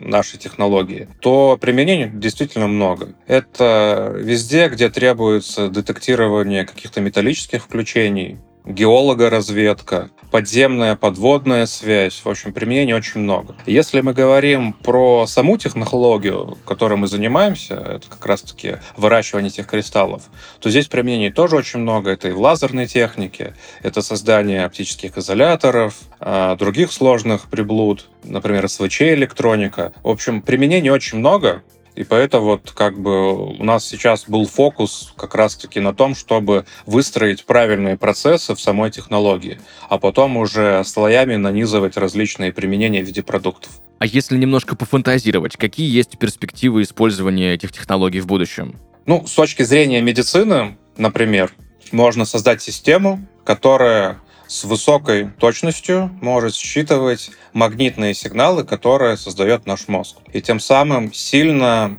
нашей 0.00 0.36
технологии, 0.36 1.06
то 1.20 1.56
применений 1.60 2.10
действительно 2.12 2.66
много. 2.66 3.14
Это 3.28 4.12
везде, 4.16 4.68
где 4.70 4.90
требуется 4.90 5.68
детектирование 5.68 6.66
каких-то 6.66 7.00
металлических 7.00 7.62
включений, 7.62 8.38
геологоразведка, 8.66 10.10
подземная, 10.34 10.96
подводная 10.96 11.64
связь. 11.64 12.20
В 12.24 12.28
общем, 12.28 12.52
применений 12.52 12.92
очень 12.92 13.20
много. 13.20 13.54
Если 13.66 14.00
мы 14.00 14.12
говорим 14.14 14.72
про 14.72 15.28
саму 15.28 15.58
технологию, 15.58 16.58
которой 16.66 16.98
мы 16.98 17.06
занимаемся, 17.06 17.74
это 17.74 18.08
как 18.08 18.26
раз-таки 18.26 18.78
выращивание 18.96 19.48
этих 19.48 19.68
кристаллов, 19.68 20.24
то 20.58 20.70
здесь 20.70 20.88
применений 20.88 21.30
тоже 21.30 21.54
очень 21.54 21.78
много. 21.78 22.10
Это 22.10 22.30
и 22.30 22.32
в 22.32 22.40
лазерной 22.40 22.88
технике, 22.88 23.54
это 23.84 24.02
создание 24.02 24.64
оптических 24.64 25.16
изоляторов, 25.16 25.94
а, 26.18 26.56
других 26.56 26.90
сложных 26.90 27.42
приблуд, 27.42 28.08
например, 28.24 28.68
СВЧ-электроника. 28.68 29.92
В 30.02 30.08
общем, 30.08 30.42
применений 30.42 30.90
очень 30.90 31.18
много. 31.18 31.62
И 31.94 32.02
поэтому 32.02 32.46
вот 32.46 32.72
как 32.72 32.98
бы 32.98 33.56
у 33.56 33.62
нас 33.62 33.86
сейчас 33.86 34.24
был 34.26 34.46
фокус 34.46 35.12
как 35.16 35.34
раз-таки 35.34 35.78
на 35.80 35.94
том, 35.94 36.14
чтобы 36.14 36.66
выстроить 36.86 37.44
правильные 37.44 37.96
процессы 37.96 38.54
в 38.54 38.60
самой 38.60 38.90
технологии, 38.90 39.60
а 39.88 39.98
потом 39.98 40.36
уже 40.36 40.82
слоями 40.84 41.36
нанизывать 41.36 41.96
различные 41.96 42.52
применения 42.52 43.02
в 43.02 43.06
виде 43.06 43.22
продуктов. 43.22 43.70
А 43.98 44.06
если 44.06 44.36
немножко 44.36 44.74
пофантазировать, 44.74 45.56
какие 45.56 45.88
есть 45.88 46.18
перспективы 46.18 46.82
использования 46.82 47.54
этих 47.54 47.72
технологий 47.72 48.20
в 48.20 48.26
будущем? 48.26 48.80
Ну, 49.06 49.26
с 49.26 49.32
точки 49.32 49.62
зрения 49.62 50.00
медицины, 50.00 50.76
например, 50.96 51.52
можно 51.92 52.24
создать 52.24 52.60
систему, 52.60 53.24
которая 53.44 54.18
с 54.54 54.62
высокой 54.62 55.30
точностью 55.40 56.16
может 56.20 56.54
считывать 56.54 57.32
магнитные 57.54 58.14
сигналы, 58.14 58.62
которые 58.62 59.16
создает 59.16 59.66
наш 59.66 59.88
мозг. 59.88 60.18
И 60.32 60.40
тем 60.40 60.60
самым 60.60 61.12
сильно 61.12 61.98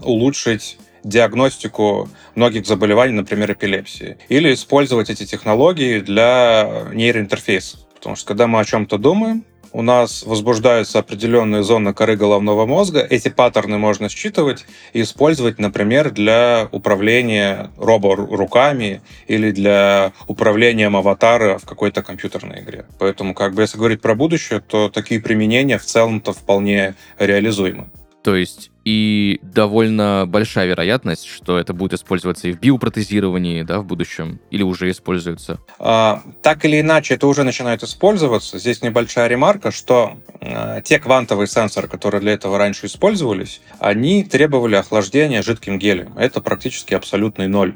улучшить 0.00 0.78
диагностику 1.02 2.08
многих 2.36 2.64
заболеваний, 2.66 3.14
например, 3.14 3.52
эпилепсии. 3.52 4.18
Или 4.28 4.54
использовать 4.54 5.10
эти 5.10 5.26
технологии 5.26 5.98
для 5.98 6.84
нейроинтерфейсов. 6.92 7.80
Потому 7.96 8.14
что 8.14 8.26
когда 8.26 8.46
мы 8.46 8.60
о 8.60 8.64
чем-то 8.64 8.96
думаем, 8.96 9.44
у 9.74 9.82
нас 9.82 10.22
возбуждаются 10.22 11.00
определенные 11.00 11.64
зоны 11.64 11.92
коры 11.92 12.16
головного 12.16 12.64
мозга. 12.64 13.04
Эти 13.10 13.28
паттерны 13.28 13.76
можно 13.76 14.08
считывать 14.08 14.64
и 14.92 15.02
использовать, 15.02 15.58
например, 15.58 16.12
для 16.12 16.68
управления 16.70 17.70
робо-руками 17.76 19.02
или 19.26 19.50
для 19.50 20.12
управления 20.28 20.86
аватара 20.86 21.58
в 21.58 21.64
какой-то 21.64 22.04
компьютерной 22.04 22.60
игре. 22.60 22.86
Поэтому, 23.00 23.34
как 23.34 23.54
бы, 23.54 23.62
если 23.62 23.76
говорить 23.76 24.00
про 24.00 24.14
будущее, 24.14 24.60
то 24.60 24.88
такие 24.88 25.20
применения 25.20 25.76
в 25.76 25.84
целом-то 25.84 26.32
вполне 26.32 26.94
реализуемы. 27.18 27.90
То 28.22 28.36
есть 28.36 28.70
и 28.84 29.40
довольно 29.42 30.24
большая 30.26 30.66
вероятность, 30.66 31.26
что 31.26 31.58
это 31.58 31.72
будет 31.72 31.94
использоваться 31.94 32.48
и 32.48 32.52
в 32.52 32.60
биопротезировании, 32.60 33.62
да, 33.62 33.80
в 33.80 33.84
будущем, 33.84 34.40
или 34.50 34.62
уже 34.62 34.90
используется? 34.90 35.58
А, 35.78 36.22
так 36.42 36.64
или 36.64 36.80
иначе, 36.80 37.14
это 37.14 37.26
уже 37.26 37.44
начинает 37.44 37.82
использоваться. 37.82 38.58
Здесь 38.58 38.82
небольшая 38.82 39.28
ремарка, 39.28 39.70
что 39.70 40.18
а, 40.40 40.80
те 40.82 40.98
квантовые 40.98 41.46
сенсоры, 41.46 41.88
которые 41.88 42.20
для 42.20 42.32
этого 42.32 42.58
раньше 42.58 42.86
использовались, 42.86 43.60
они 43.78 44.24
требовали 44.24 44.76
охлаждения 44.76 45.42
жидким 45.42 45.78
гелем. 45.78 46.12
Это 46.18 46.40
практически 46.40 46.94
абсолютный 46.94 47.48
ноль. 47.48 47.74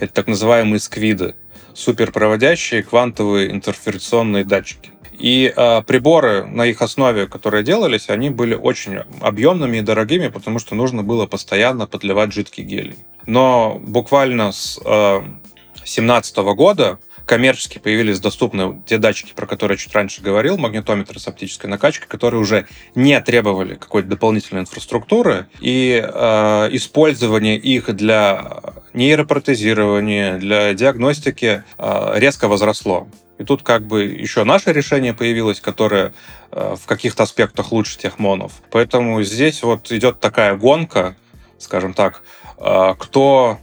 Это 0.00 0.12
так 0.12 0.26
называемые 0.26 0.80
сквиды, 0.80 1.36
суперпроводящие 1.74 2.82
квантовые 2.82 3.52
интерферационные 3.52 4.44
датчики. 4.44 4.90
И 5.18 5.52
э, 5.54 5.82
приборы 5.82 6.44
на 6.44 6.66
их 6.66 6.82
основе, 6.82 7.26
которые 7.26 7.62
делались, 7.62 8.08
они 8.08 8.30
были 8.30 8.54
очень 8.54 8.98
объемными 9.20 9.78
и 9.78 9.82
дорогими, 9.82 10.28
потому 10.28 10.58
что 10.58 10.74
нужно 10.74 11.02
было 11.02 11.26
постоянно 11.26 11.86
подливать 11.86 12.32
жидкий 12.32 12.64
гелий. 12.64 12.98
Но 13.26 13.80
буквально 13.80 14.52
с 14.52 14.78
2017 14.78 16.38
э, 16.38 16.54
года 16.54 16.98
коммерчески 17.26 17.78
появились 17.78 18.20
доступны 18.20 18.82
те 18.86 18.98
датчики, 18.98 19.32
про 19.34 19.46
которые 19.46 19.76
я 19.76 19.78
чуть 19.78 19.94
раньше 19.94 20.22
говорил, 20.22 20.58
магнитометры 20.58 21.18
с 21.18 21.28
оптической 21.28 21.70
накачкой, 21.70 22.08
которые 22.08 22.40
уже 22.40 22.66
не 22.94 23.18
требовали 23.20 23.74
какой-то 23.74 24.08
дополнительной 24.08 24.62
инфраструктуры, 24.62 25.46
и 25.60 26.02
э, 26.04 26.68
использование 26.72 27.56
их 27.56 27.94
для 27.94 28.60
нейропротезирования, 28.92 30.38
для 30.38 30.74
диагностики 30.74 31.64
э, 31.78 32.12
резко 32.16 32.48
возросло. 32.48 33.08
И 33.38 33.44
тут 33.44 33.62
как 33.62 33.86
бы 33.86 34.04
еще 34.04 34.44
наше 34.44 34.72
решение 34.72 35.12
появилось, 35.12 35.60
которое 35.60 36.14
э, 36.52 36.76
в 36.80 36.86
каких-то 36.86 37.24
аспектах 37.24 37.72
лучше 37.72 37.98
тех 37.98 38.18
монов. 38.18 38.52
Поэтому 38.70 39.22
здесь 39.22 39.62
вот 39.62 39.90
идет 39.90 40.20
такая 40.20 40.56
гонка, 40.56 41.16
скажем 41.58 41.94
так, 41.94 42.22
э, 42.58 42.94
кто 42.98 43.58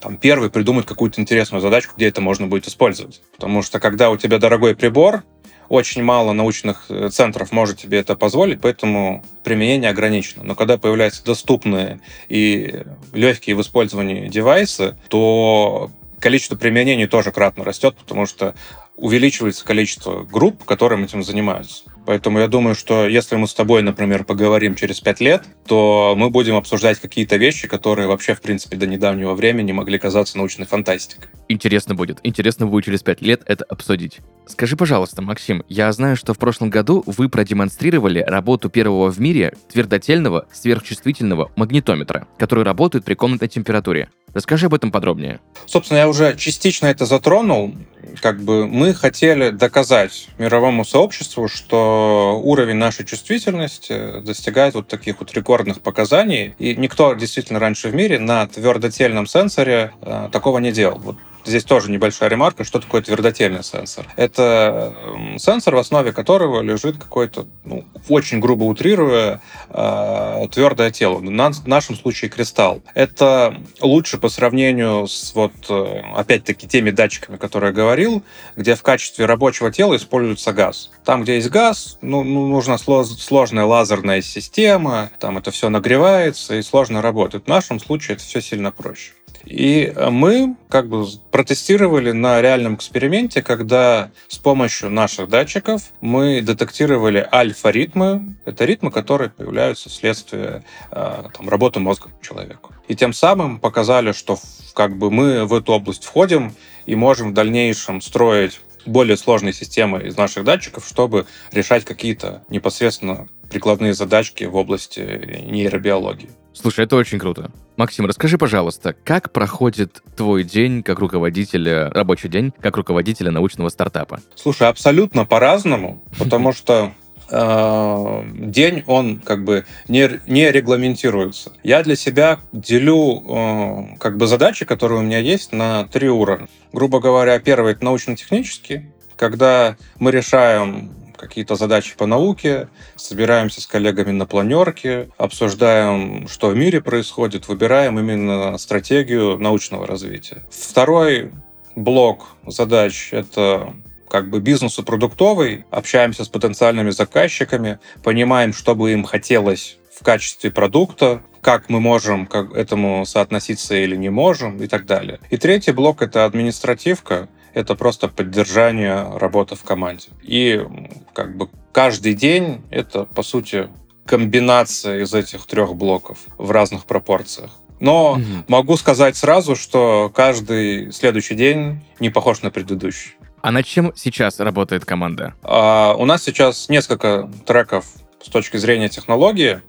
там, 0.00 0.18
первый 0.18 0.50
придумает 0.50 0.86
какую-то 0.86 1.20
интересную 1.20 1.62
задачку, 1.62 1.94
где 1.96 2.08
это 2.08 2.20
можно 2.20 2.46
будет 2.46 2.68
использовать. 2.68 3.22
Потому 3.32 3.62
что 3.62 3.80
когда 3.80 4.10
у 4.10 4.18
тебя 4.18 4.38
дорогой 4.38 4.76
прибор, 4.76 5.22
очень 5.70 6.02
мало 6.02 6.32
научных 6.32 6.90
э, 6.90 7.08
центров 7.08 7.52
может 7.52 7.78
тебе 7.78 8.00
это 8.00 8.16
позволить, 8.16 8.60
поэтому 8.60 9.24
применение 9.42 9.90
ограничено. 9.90 10.42
Но 10.44 10.54
когда 10.54 10.76
появляются 10.76 11.24
доступные 11.24 12.00
и 12.28 12.82
легкие 13.14 13.56
в 13.56 13.62
использовании 13.62 14.28
девайсы, 14.28 14.96
то 15.08 15.90
количество 16.20 16.56
применений 16.56 17.06
тоже 17.06 17.32
кратно 17.32 17.64
растет, 17.64 17.96
потому 17.96 18.26
что 18.26 18.54
увеличивается 18.96 19.64
количество 19.64 20.22
групп, 20.22 20.64
которым 20.64 21.04
этим 21.04 21.22
занимаются. 21.22 21.84
Поэтому 22.06 22.38
я 22.38 22.48
думаю, 22.48 22.74
что 22.74 23.06
если 23.06 23.36
мы 23.36 23.46
с 23.46 23.54
тобой, 23.54 23.82
например, 23.82 24.24
поговорим 24.24 24.74
через 24.74 25.00
пять 25.00 25.20
лет, 25.20 25.44
то 25.66 26.14
мы 26.16 26.30
будем 26.30 26.56
обсуждать 26.56 26.98
какие-то 26.98 27.36
вещи, 27.36 27.66
которые 27.68 28.08
вообще, 28.08 28.34
в 28.34 28.40
принципе, 28.40 28.76
до 28.76 28.86
недавнего 28.86 29.34
времени 29.34 29.72
могли 29.72 29.98
казаться 29.98 30.36
научной 30.36 30.66
фантастикой. 30.66 31.28
Интересно 31.48 31.94
будет. 31.94 32.20
Интересно 32.22 32.66
будет 32.66 32.84
через 32.84 33.02
пять 33.02 33.22
лет 33.22 33.42
это 33.46 33.64
обсудить. 33.64 34.20
Скажи, 34.46 34.76
пожалуйста, 34.76 35.22
Максим, 35.22 35.62
я 35.68 35.90
знаю, 35.92 36.16
что 36.16 36.34
в 36.34 36.38
прошлом 36.38 36.70
году 36.70 37.02
вы 37.06 37.28
продемонстрировали 37.28 38.20
работу 38.20 38.68
первого 38.68 39.10
в 39.10 39.20
мире 39.20 39.54
твердотельного 39.72 40.46
сверхчувствительного 40.52 41.50
магнитометра, 41.56 42.26
который 42.38 42.64
работает 42.64 43.04
при 43.04 43.14
комнатной 43.14 43.48
температуре. 43.48 44.10
Расскажи 44.34 44.66
об 44.66 44.74
этом 44.74 44.90
подробнее. 44.90 45.40
Собственно, 45.64 45.98
я 45.98 46.08
уже 46.08 46.36
частично 46.36 46.86
это 46.86 47.06
затронул. 47.06 47.74
Как 48.20 48.42
бы 48.42 48.66
мы 48.66 48.92
хотели 48.92 49.50
доказать 49.50 50.28
мировому 50.38 50.84
сообществу, 50.84 51.48
что 51.94 52.40
уровень 52.42 52.76
нашей 52.76 53.04
чувствительности 53.04 54.20
достигает 54.20 54.74
вот 54.74 54.88
таких 54.88 55.20
вот 55.20 55.32
рекордных 55.32 55.80
показаний. 55.80 56.54
И 56.58 56.74
никто 56.74 57.14
действительно 57.14 57.60
раньше 57.60 57.88
в 57.88 57.94
мире 57.94 58.18
на 58.18 58.46
твердотельном 58.46 59.26
сенсоре 59.26 59.92
э, 60.00 60.28
такого 60.32 60.58
не 60.58 60.72
делал. 60.72 60.98
Вот 60.98 61.16
Здесь 61.44 61.64
тоже 61.64 61.90
небольшая 61.90 62.30
ремарка, 62.30 62.64
что 62.64 62.80
такое 62.80 63.02
твердотельный 63.02 63.62
сенсор. 63.62 64.06
Это 64.16 64.94
сенсор, 65.38 65.74
в 65.74 65.78
основе 65.78 66.12
которого 66.12 66.62
лежит 66.62 66.96
какой-то, 66.96 67.46
ну, 67.64 67.84
очень 68.08 68.40
грубо 68.40 68.64
утрируя, 68.64 69.40
э, 69.68 70.46
твердое 70.50 70.90
тело. 70.90 71.16
В 71.16 71.66
нашем 71.68 71.96
случае 71.96 72.30
кристалл. 72.30 72.82
Это 72.94 73.60
лучше 73.80 74.18
по 74.18 74.28
сравнению 74.28 75.06
с 75.06 75.34
вот, 75.34 75.52
э, 75.68 76.02
опять-таки, 76.14 76.66
теми 76.66 76.90
датчиками, 76.90 77.36
которые 77.36 77.68
я 77.68 77.74
говорил, 77.74 78.22
где 78.56 78.74
в 78.74 78.82
качестве 78.82 79.26
рабочего 79.26 79.70
тела 79.70 79.96
используется 79.96 80.52
газ. 80.52 80.90
Там, 81.04 81.22
где 81.22 81.36
есть 81.36 81.50
газ, 81.50 81.98
ну, 82.00 82.24
ну 82.24 82.48
нужна 82.48 82.78
сложная 82.78 83.64
лазерная 83.64 84.22
система, 84.22 85.10
там 85.20 85.38
это 85.38 85.50
все 85.50 85.68
нагревается 85.68 86.56
и 86.56 86.62
сложно 86.62 87.02
работает. 87.02 87.44
В 87.44 87.48
нашем 87.48 87.80
случае 87.80 88.16
это 88.16 88.24
все 88.24 88.40
сильно 88.40 88.70
проще. 88.70 89.12
И 89.44 89.92
э, 89.94 90.10
мы 90.10 90.56
как 90.68 90.88
бы 90.88 91.06
протестировали 91.30 92.12
на 92.12 92.40
реальном 92.40 92.76
эксперименте, 92.76 93.42
когда 93.42 94.10
с 94.28 94.38
помощью 94.38 94.90
наших 94.90 95.28
датчиков 95.28 95.82
мы 96.00 96.40
детектировали 96.40 97.26
альфа-ритмы. 97.30 98.36
Это 98.44 98.64
ритмы, 98.64 98.90
которые 98.90 99.30
появляются 99.30 99.88
вследствие 99.88 100.64
э, 100.90 101.24
там, 101.36 101.48
работы 101.48 101.80
мозга 101.80 102.10
человека. 102.22 102.70
И 102.88 102.94
тем 102.94 103.12
самым 103.12 103.58
показали, 103.58 104.12
что 104.12 104.38
как 104.74 104.96
бы 104.96 105.10
мы 105.10 105.44
в 105.44 105.54
эту 105.54 105.72
область 105.72 106.04
входим 106.04 106.54
и 106.86 106.94
можем 106.94 107.30
в 107.30 107.34
дальнейшем 107.34 108.00
строить 108.00 108.60
более 108.86 109.16
сложные 109.16 109.52
системы 109.52 110.02
из 110.02 110.16
наших 110.16 110.44
датчиков, 110.44 110.86
чтобы 110.86 111.26
решать 111.52 111.84
какие-то 111.84 112.44
непосредственно 112.48 113.28
прикладные 113.50 113.94
задачки 113.94 114.44
в 114.44 114.56
области 114.56 115.00
нейробиологии. 115.46 116.30
Слушай, 116.52 116.84
это 116.84 116.96
очень 116.96 117.18
круто. 117.18 117.50
Максим, 117.76 118.06
расскажи, 118.06 118.38
пожалуйста, 118.38 118.94
как 119.04 119.32
проходит 119.32 120.02
твой 120.16 120.44
день 120.44 120.84
как 120.84 121.00
руководителя, 121.00 121.90
рабочий 121.90 122.28
день 122.28 122.52
как 122.60 122.76
руководителя 122.76 123.32
научного 123.32 123.68
стартапа? 123.68 124.20
Слушай, 124.36 124.68
абсолютно 124.68 125.26
по-разному, 125.26 126.02
потому 126.18 126.52
что 126.52 126.92
э, 127.30 128.22
день, 128.34 128.84
он 128.86 129.18
как 129.18 129.44
бы 129.44 129.64
не, 129.88 130.20
не 130.26 130.50
регламентируется. 130.50 131.52
Я 131.62 131.82
для 131.82 131.96
себя 131.96 132.40
делю 132.52 133.22
э, 133.26 133.96
как 133.98 134.16
бы 134.16 134.26
задачи, 134.26 134.64
которые 134.64 135.00
у 135.00 135.02
меня 135.02 135.18
есть, 135.18 135.52
на 135.52 135.84
три 135.84 136.08
уровня. 136.08 136.48
Грубо 136.72 137.00
говоря, 137.00 137.38
первый— 137.38 137.72
это 137.74 137.84
научно-технический, 137.84 138.86
когда 139.16 139.76
мы 139.98 140.10
решаем 140.10 140.90
какие-то 141.16 141.54
задачи 141.54 141.96
по 141.96 142.06
науке, 142.06 142.68
собираемся 142.96 143.60
с 143.60 143.66
коллегами 143.66 144.10
на 144.10 144.26
планерке, 144.26 145.08
обсуждаем, 145.16 146.28
что 146.28 146.48
в 146.48 146.56
мире 146.56 146.80
происходит, 146.80 147.48
выбираем 147.48 147.98
именно 147.98 148.58
стратегию 148.58 149.38
научного 149.38 149.86
развития. 149.86 150.44
Второй 150.50 151.32
блок 151.76 152.36
задач— 152.46 153.08
это 153.12 153.74
как 154.14 154.30
бы 154.30 154.38
бизнесу 154.38 154.84
продуктовый, 154.84 155.64
общаемся 155.72 156.22
с 156.22 156.28
потенциальными 156.28 156.90
заказчиками, 156.90 157.80
понимаем, 158.04 158.52
что 158.52 158.76
бы 158.76 158.92
им 158.92 159.02
хотелось 159.02 159.76
в 159.92 160.04
качестве 160.04 160.52
продукта, 160.52 161.20
как 161.40 161.68
мы 161.68 161.80
можем 161.80 162.26
к 162.26 162.36
этому 162.54 163.04
соотноситься 163.06 163.74
или 163.74 163.96
не 163.96 164.10
можем 164.10 164.62
и 164.62 164.68
так 164.68 164.86
далее. 164.86 165.18
И 165.30 165.36
третий 165.36 165.72
блок— 165.72 166.00
это 166.06 166.26
административка, 166.26 167.28
это 167.54 167.74
просто 167.74 168.06
поддержание 168.06 169.18
работы 169.18 169.56
в 169.56 169.64
команде. 169.64 170.10
И 170.22 170.64
как 171.12 171.36
бы 171.36 171.48
каждый 171.72 172.14
день 172.14 172.62
это, 172.70 173.06
по 173.06 173.24
сути, 173.24 173.68
комбинация 174.06 175.00
из 175.02 175.12
этих 175.12 175.44
трех 175.46 175.74
блоков 175.74 176.18
в 176.38 176.52
разных 176.52 176.84
пропорциях. 176.84 177.50
Но 177.80 178.12
угу. 178.12 178.22
могу 178.46 178.76
сказать 178.76 179.16
сразу, 179.16 179.56
что 179.56 180.08
каждый 180.14 180.92
следующий 180.92 181.34
день 181.34 181.80
не 181.98 182.10
похож 182.10 182.42
на 182.42 182.52
предыдущий. 182.52 183.14
А 183.44 183.50
над 183.50 183.66
чем 183.66 183.92
сейчас 183.94 184.40
работает 184.40 184.86
команда? 184.86 185.34
А, 185.42 185.94
у 185.98 186.06
нас 186.06 186.22
сейчас 186.22 186.70
несколько 186.70 187.28
треков 187.44 187.84
с 188.22 188.30
точки 188.30 188.56
зрения 188.56 188.88
технологии. 188.88 189.60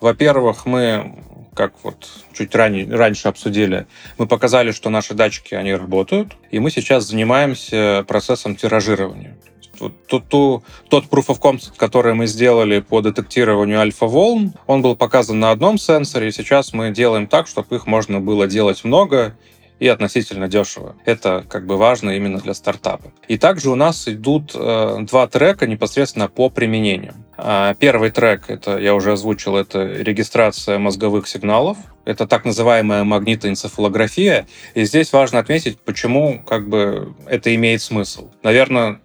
Во-первых, 0.00 0.66
мы, 0.66 1.22
как 1.54 1.72
вот 1.84 2.08
чуть 2.32 2.52
ранее, 2.52 2.92
раньше 2.92 3.28
обсудили, 3.28 3.86
мы 4.18 4.26
показали, 4.26 4.72
что 4.72 4.90
наши 4.90 5.14
датчики, 5.14 5.54
они 5.54 5.72
работают, 5.72 6.36
и 6.50 6.58
мы 6.58 6.72
сейчас 6.72 7.04
занимаемся 7.04 8.04
процессом 8.08 8.56
тиражирования. 8.56 9.36
Тот, 9.78 10.04
тот, 10.08 10.64
тот 10.88 11.04
proof 11.04 11.26
of 11.28 11.38
concept, 11.38 11.76
который 11.76 12.14
мы 12.14 12.26
сделали 12.26 12.80
по 12.80 13.02
детектированию 13.02 13.78
альфа-волн, 13.78 14.52
он 14.66 14.82
был 14.82 14.96
показан 14.96 15.38
на 15.38 15.52
одном 15.52 15.78
сенсоре, 15.78 16.30
и 16.30 16.32
сейчас 16.32 16.72
мы 16.72 16.90
делаем 16.90 17.28
так, 17.28 17.46
чтобы 17.46 17.76
их 17.76 17.86
можно 17.86 18.18
было 18.18 18.48
делать 18.48 18.82
много 18.82 19.36
и 19.82 19.88
относительно 19.88 20.46
дешево. 20.46 20.94
Это 21.04 21.44
как 21.48 21.66
бы 21.66 21.76
важно 21.76 22.10
именно 22.10 22.38
для 22.38 22.54
стартапа. 22.54 23.10
И 23.26 23.36
также 23.36 23.68
у 23.68 23.74
нас 23.74 24.06
идут 24.06 24.52
э, 24.54 24.98
два 25.00 25.26
трека 25.26 25.66
непосредственно 25.66 26.28
по 26.28 26.50
применению. 26.50 27.14
А, 27.36 27.74
первый 27.74 28.12
трек, 28.12 28.48
это 28.48 28.78
я 28.78 28.94
уже 28.94 29.10
озвучил, 29.12 29.56
это 29.56 29.82
регистрация 29.82 30.78
мозговых 30.78 31.26
сигналов. 31.26 31.78
Это 32.04 32.28
так 32.28 32.44
называемая 32.44 33.02
магнитоэнцефалография. 33.02 34.46
И 34.74 34.84
здесь 34.84 35.12
важно 35.12 35.40
отметить, 35.40 35.80
почему 35.80 36.40
как 36.46 36.68
бы 36.68 37.16
это 37.26 37.52
имеет 37.52 37.82
смысл. 37.82 38.30
Наверное, 38.44 39.00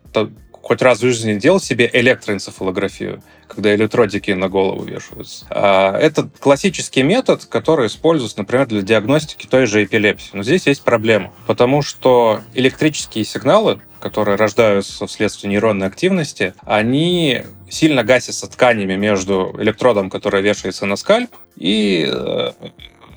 хоть 0.68 0.82
раз 0.82 0.98
в 0.98 1.02
жизни 1.02 1.36
делал 1.36 1.62
себе 1.62 1.90
электроэнцефалографию, 1.94 3.24
когда 3.48 3.74
электродики 3.74 4.32
на 4.32 4.50
голову 4.50 4.84
вешаются. 4.84 5.46
А, 5.50 5.98
это 5.98 6.30
классический 6.40 7.04
метод, 7.04 7.46
который 7.46 7.88
используется, 7.88 8.40
например, 8.40 8.68
для 8.68 8.82
диагностики 8.82 9.48
той 9.48 9.66
же 9.66 9.86
эпилепсии. 9.86 10.32
Но 10.34 10.44
здесь 10.44 10.68
есть 10.68 10.84
проблема, 10.84 11.32
потому 11.46 11.82
что 11.82 12.42
электрические 12.54 13.24
сигналы, 13.24 13.80
которые 14.02 14.36
рождаются 14.36 15.08
вследствие 15.08 15.52
нейронной 15.52 15.88
активности, 15.88 16.54
они 16.66 17.44
сильно 17.70 18.04
гасятся 18.04 18.48
тканями 18.48 18.96
между 18.96 19.56
электродом, 19.60 20.10
который 20.10 20.42
вешается 20.42 20.86
на 20.86 20.98
скальп, 20.98 21.30
и 21.56 22.06
э, 22.12 22.52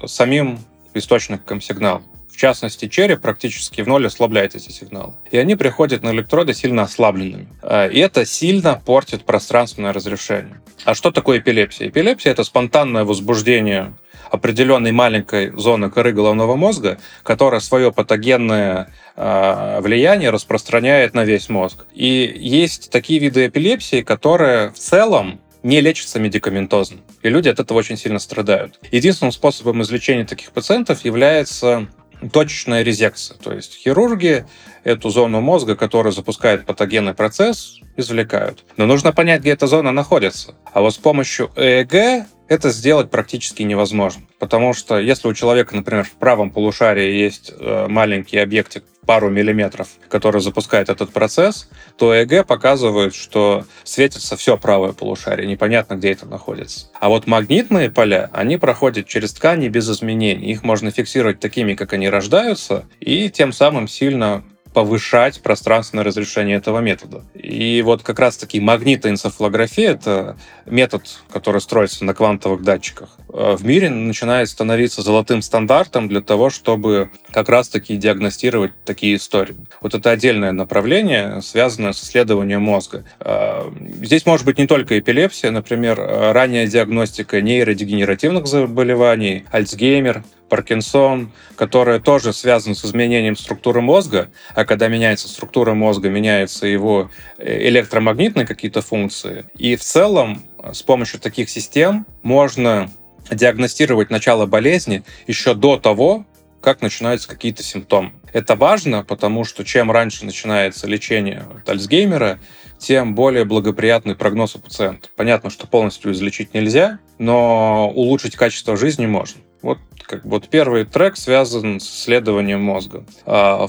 самим 0.06 0.60
источником 0.94 1.60
сигнала 1.60 2.02
частности, 2.40 2.88
череп 2.88 3.20
практически 3.20 3.82
в 3.82 3.86
ноль 3.86 4.06
ослабляет 4.06 4.54
эти 4.54 4.70
сигналы. 4.70 5.14
И 5.30 5.36
они 5.36 5.56
приходят 5.56 6.02
на 6.02 6.10
электроды 6.10 6.54
сильно 6.54 6.82
ослабленными. 6.82 7.48
А, 7.62 7.86
и 7.86 7.98
это 7.98 8.24
сильно 8.24 8.80
портит 8.84 9.24
пространственное 9.24 9.92
разрешение. 9.92 10.60
А 10.84 10.94
что 10.94 11.10
такое 11.10 11.38
эпилепсия? 11.38 11.88
Эпилепсия— 11.88 12.32
это 12.32 12.44
спонтанное 12.44 13.04
возбуждение 13.04 13.92
определенной 14.30 14.92
маленькой 14.92 15.52
зоны 15.56 15.90
коры 15.90 16.12
головного 16.12 16.56
мозга, 16.56 16.98
которая 17.22 17.60
свое 17.60 17.92
патогенное 17.92 18.92
э, 19.16 19.80
влияние 19.80 20.30
распространяет 20.30 21.14
на 21.14 21.24
весь 21.24 21.48
мозг. 21.48 21.84
И 21.92 22.32
есть 22.36 22.90
такие 22.90 23.18
виды 23.20 23.48
эпилепсии, 23.48 24.02
которые 24.02 24.70
в 24.70 24.78
целом 24.78 25.40
не 25.62 25.80
лечатся 25.80 26.18
медикаментозно. 26.18 26.98
И 27.22 27.28
люди 27.28 27.48
от 27.48 27.60
этого 27.60 27.78
очень 27.78 27.96
сильно 27.96 28.18
страдают. 28.18 28.78
Единственным 28.90 29.32
способом 29.32 29.82
излечения 29.82 30.24
таких 30.24 30.52
пациентов 30.52 31.04
является 31.04 31.88
точечная 32.32 32.82
резекция. 32.82 33.36
То 33.38 33.52
есть 33.52 33.74
хирурги 33.74 34.44
эту 34.84 35.10
зону 35.10 35.40
мозга, 35.40 35.76
которая 35.76 36.12
запускает 36.12 36.66
патогенный 36.66 37.14
процесс, 37.14 37.80
извлекают. 37.96 38.64
Но 38.76 38.86
нужно 38.86 39.12
понять, 39.12 39.40
где 39.40 39.50
эта 39.50 39.66
зона 39.66 39.92
находится. 39.92 40.54
А 40.72 40.80
вот 40.80 40.94
с 40.94 40.98
помощью 40.98 41.50
ЭЭГ 41.56 42.26
это 42.48 42.70
сделать 42.70 43.10
практически 43.10 43.62
невозможно. 43.62 44.22
Потому 44.38 44.74
что 44.74 44.98
если 44.98 45.28
у 45.28 45.34
человека, 45.34 45.76
например, 45.76 46.04
в 46.04 46.12
правом 46.12 46.50
полушарии 46.50 47.12
есть 47.12 47.52
э, 47.58 47.86
маленький 47.88 48.38
объектик 48.38 48.84
пару 49.10 49.28
миллиметров, 49.28 49.88
который 50.08 50.40
запускает 50.40 50.88
этот 50.88 51.10
процесс, 51.10 51.68
то 51.98 52.14
ЭГ 52.14 52.46
показывает, 52.46 53.12
что 53.12 53.64
светится 53.82 54.36
все 54.36 54.56
правое 54.56 54.92
полушарие, 54.92 55.48
непонятно, 55.48 55.94
где 55.94 56.12
это 56.12 56.26
находится. 56.26 56.86
А 56.94 57.08
вот 57.08 57.26
магнитные 57.26 57.90
поля, 57.90 58.30
они 58.32 58.56
проходят 58.56 59.08
через 59.08 59.32
ткани 59.32 59.66
без 59.66 59.90
изменений. 59.90 60.52
Их 60.52 60.62
можно 60.62 60.92
фиксировать 60.92 61.40
такими, 61.40 61.74
как 61.74 61.92
они 61.92 62.08
рождаются, 62.08 62.84
и 63.00 63.28
тем 63.30 63.52
самым 63.52 63.88
сильно 63.88 64.44
повышать 64.72 65.42
пространственное 65.42 66.04
разрешение 66.04 66.56
этого 66.56 66.78
метода. 66.78 67.24
И 67.34 67.82
вот 67.82 68.02
как 68.02 68.18
раз-таки 68.18 68.60
магнитоэнцефалография— 68.60 69.90
это 69.92 70.36
метод, 70.66 71.02
который 71.32 71.60
строится 71.60 72.04
на 72.04 72.14
квантовых 72.14 72.62
датчиках. 72.62 73.10
Э, 73.32 73.56
в 73.56 73.64
мире 73.64 73.90
начинает 73.90 74.48
становиться 74.48 75.02
золотым 75.02 75.42
стандартом 75.42 76.08
для 76.08 76.20
того, 76.20 76.50
чтобы 76.50 77.10
как 77.32 77.48
раз-таки 77.48 77.96
диагностировать 77.96 78.72
такие 78.84 79.16
истории. 79.16 79.56
Вот 79.80 79.94
это 79.94 80.10
отдельное 80.10 80.52
направление, 80.52 81.42
связанное 81.42 81.92
с 81.92 82.04
исследованием 82.04 82.62
мозга. 82.62 83.04
Э, 83.18 83.70
здесь 84.02 84.24
может 84.24 84.46
быть 84.46 84.58
не 84.58 84.66
только 84.66 84.98
эпилепсия, 84.98 85.50
например, 85.50 85.98
ранняя 85.98 86.66
диагностика 86.66 87.40
нейродегенеративных 87.40 88.46
заболеваний, 88.46 89.44
Альцгеймер— 89.50 90.22
Паркинсон, 90.50 91.32
которая 91.56 92.00
тоже 92.00 92.34
связана 92.34 92.74
с 92.74 92.84
изменением 92.84 93.36
структуры 93.36 93.80
мозга, 93.80 94.30
а 94.54 94.66
когда 94.66 94.88
меняется 94.88 95.28
структура 95.28 95.72
мозга, 95.72 96.10
меняются 96.10 96.66
его 96.66 97.10
э, 97.38 97.68
электромагнитные 97.68 98.46
какие-то 98.46 98.82
функции. 98.82 99.46
И 99.56 99.76
в 99.76 99.82
целом 99.82 100.42
с 100.72 100.82
помощью 100.82 101.20
таких 101.20 101.48
систем 101.48 102.04
можно 102.22 102.90
диагностировать 103.30 104.10
начало 104.10 104.44
болезни 104.44 105.04
еще 105.26 105.54
до 105.54 105.78
того, 105.78 106.26
как 106.60 106.82
начинаются 106.82 107.28
какие-то 107.28 107.62
симптомы. 107.62 108.12
Это 108.32 108.54
важно, 108.54 109.02
потому 109.02 109.44
что 109.44 109.64
чем 109.64 109.90
раньше 109.90 110.26
начинается 110.26 110.86
лечение 110.86 111.44
от 111.56 111.68
Альцгеймера, 111.68 112.38
тем 112.78 113.14
более 113.14 113.44
благоприятный 113.44 114.14
прогноз 114.14 114.56
у 114.56 114.58
пациента. 114.58 115.08
Понятно, 115.16 115.50
что 115.50 115.66
полностью 115.66 116.12
излечить 116.12 116.54
нельзя, 116.54 116.98
но 117.18 117.90
улучшить 117.90 118.36
качество 118.36 118.76
жизни 118.76 119.06
можно. 119.06 119.40
Вот 119.62 119.78
как 120.06 120.24
вот 120.24 120.48
первый 120.48 120.84
трек 120.84 121.16
связан 121.16 121.80
с 121.80 121.84
исследованием 121.84 122.60
мозга. 122.60 123.04
А, 123.26 123.66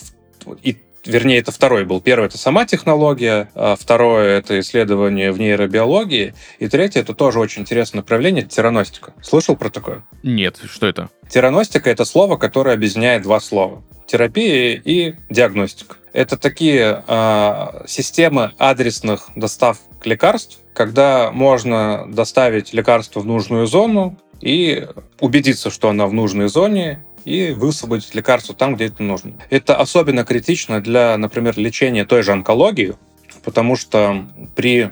и 0.64 0.78
вернее, 1.06 1.40
это 1.40 1.52
второй 1.52 1.86
был. 1.86 2.02
Первый— 2.02 2.26
это 2.28 2.38
сама 2.38 2.66
технология, 2.66 3.50
а 3.56 3.76
второе— 3.76 4.38
это 4.40 4.60
исследование 4.60 5.32
в 5.32 5.40
нейробиологии, 5.40 6.34
и 6.60 6.68
третье— 6.68 7.00
это 7.02 7.14
тоже 7.14 7.40
очень 7.40 7.62
интересное 7.62 8.00
направление— 8.00 8.44
тираностика. 8.50 9.14
Слышал 9.22 9.56
про 9.56 9.70
такое? 9.70 10.04
Нет, 10.24 10.60
что 10.66 10.88
это? 10.88 11.10
Тираностика— 11.30 11.90
это 11.92 12.06
слово, 12.06 12.38
которое 12.38 12.76
объединяет 12.76 13.24
два 13.24 13.40
слова. 13.40 13.84
Терапия 14.08 14.82
и 14.84 15.16
диагностика. 15.30 15.96
Это 16.12 16.38
такие 16.38 17.04
э, 17.08 17.84
системы 17.88 18.52
адресных 18.58 19.30
доставок 19.36 19.80
лекарств, 20.04 20.60
когда 20.74 21.32
можно 21.32 22.06
доставить 22.10 22.74
лекарство 22.74 23.22
в 23.22 23.26
нужную 23.26 23.68
зону, 23.68 24.18
и 24.42 24.88
убедиться, 25.20 25.70
что 25.70 25.90
она 25.90 26.08
в 26.08 26.14
нужной 26.14 26.50
зоне, 26.50 27.04
и 27.26 27.52
высвободить 27.52 28.16
лекарство 28.16 28.56
там, 28.56 28.76
где 28.76 28.86
это 28.86 29.04
нужно. 29.04 29.34
Это 29.50 29.76
особенно 29.76 30.26
критично 30.26 30.82
для, 30.82 31.18
например, 31.18 31.58
лечения 31.58 32.06
той 32.06 32.24
же 32.24 32.32
онкологии, 32.32 32.96
потому 33.44 33.76
что 33.76 34.26
при 34.56 34.92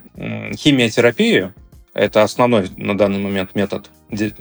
химиотерапии, 0.56 1.52
это 1.94 2.24
основной 2.24 2.70
на 2.78 2.98
данный 2.98 3.20
момент 3.20 3.56
метод 3.56 3.90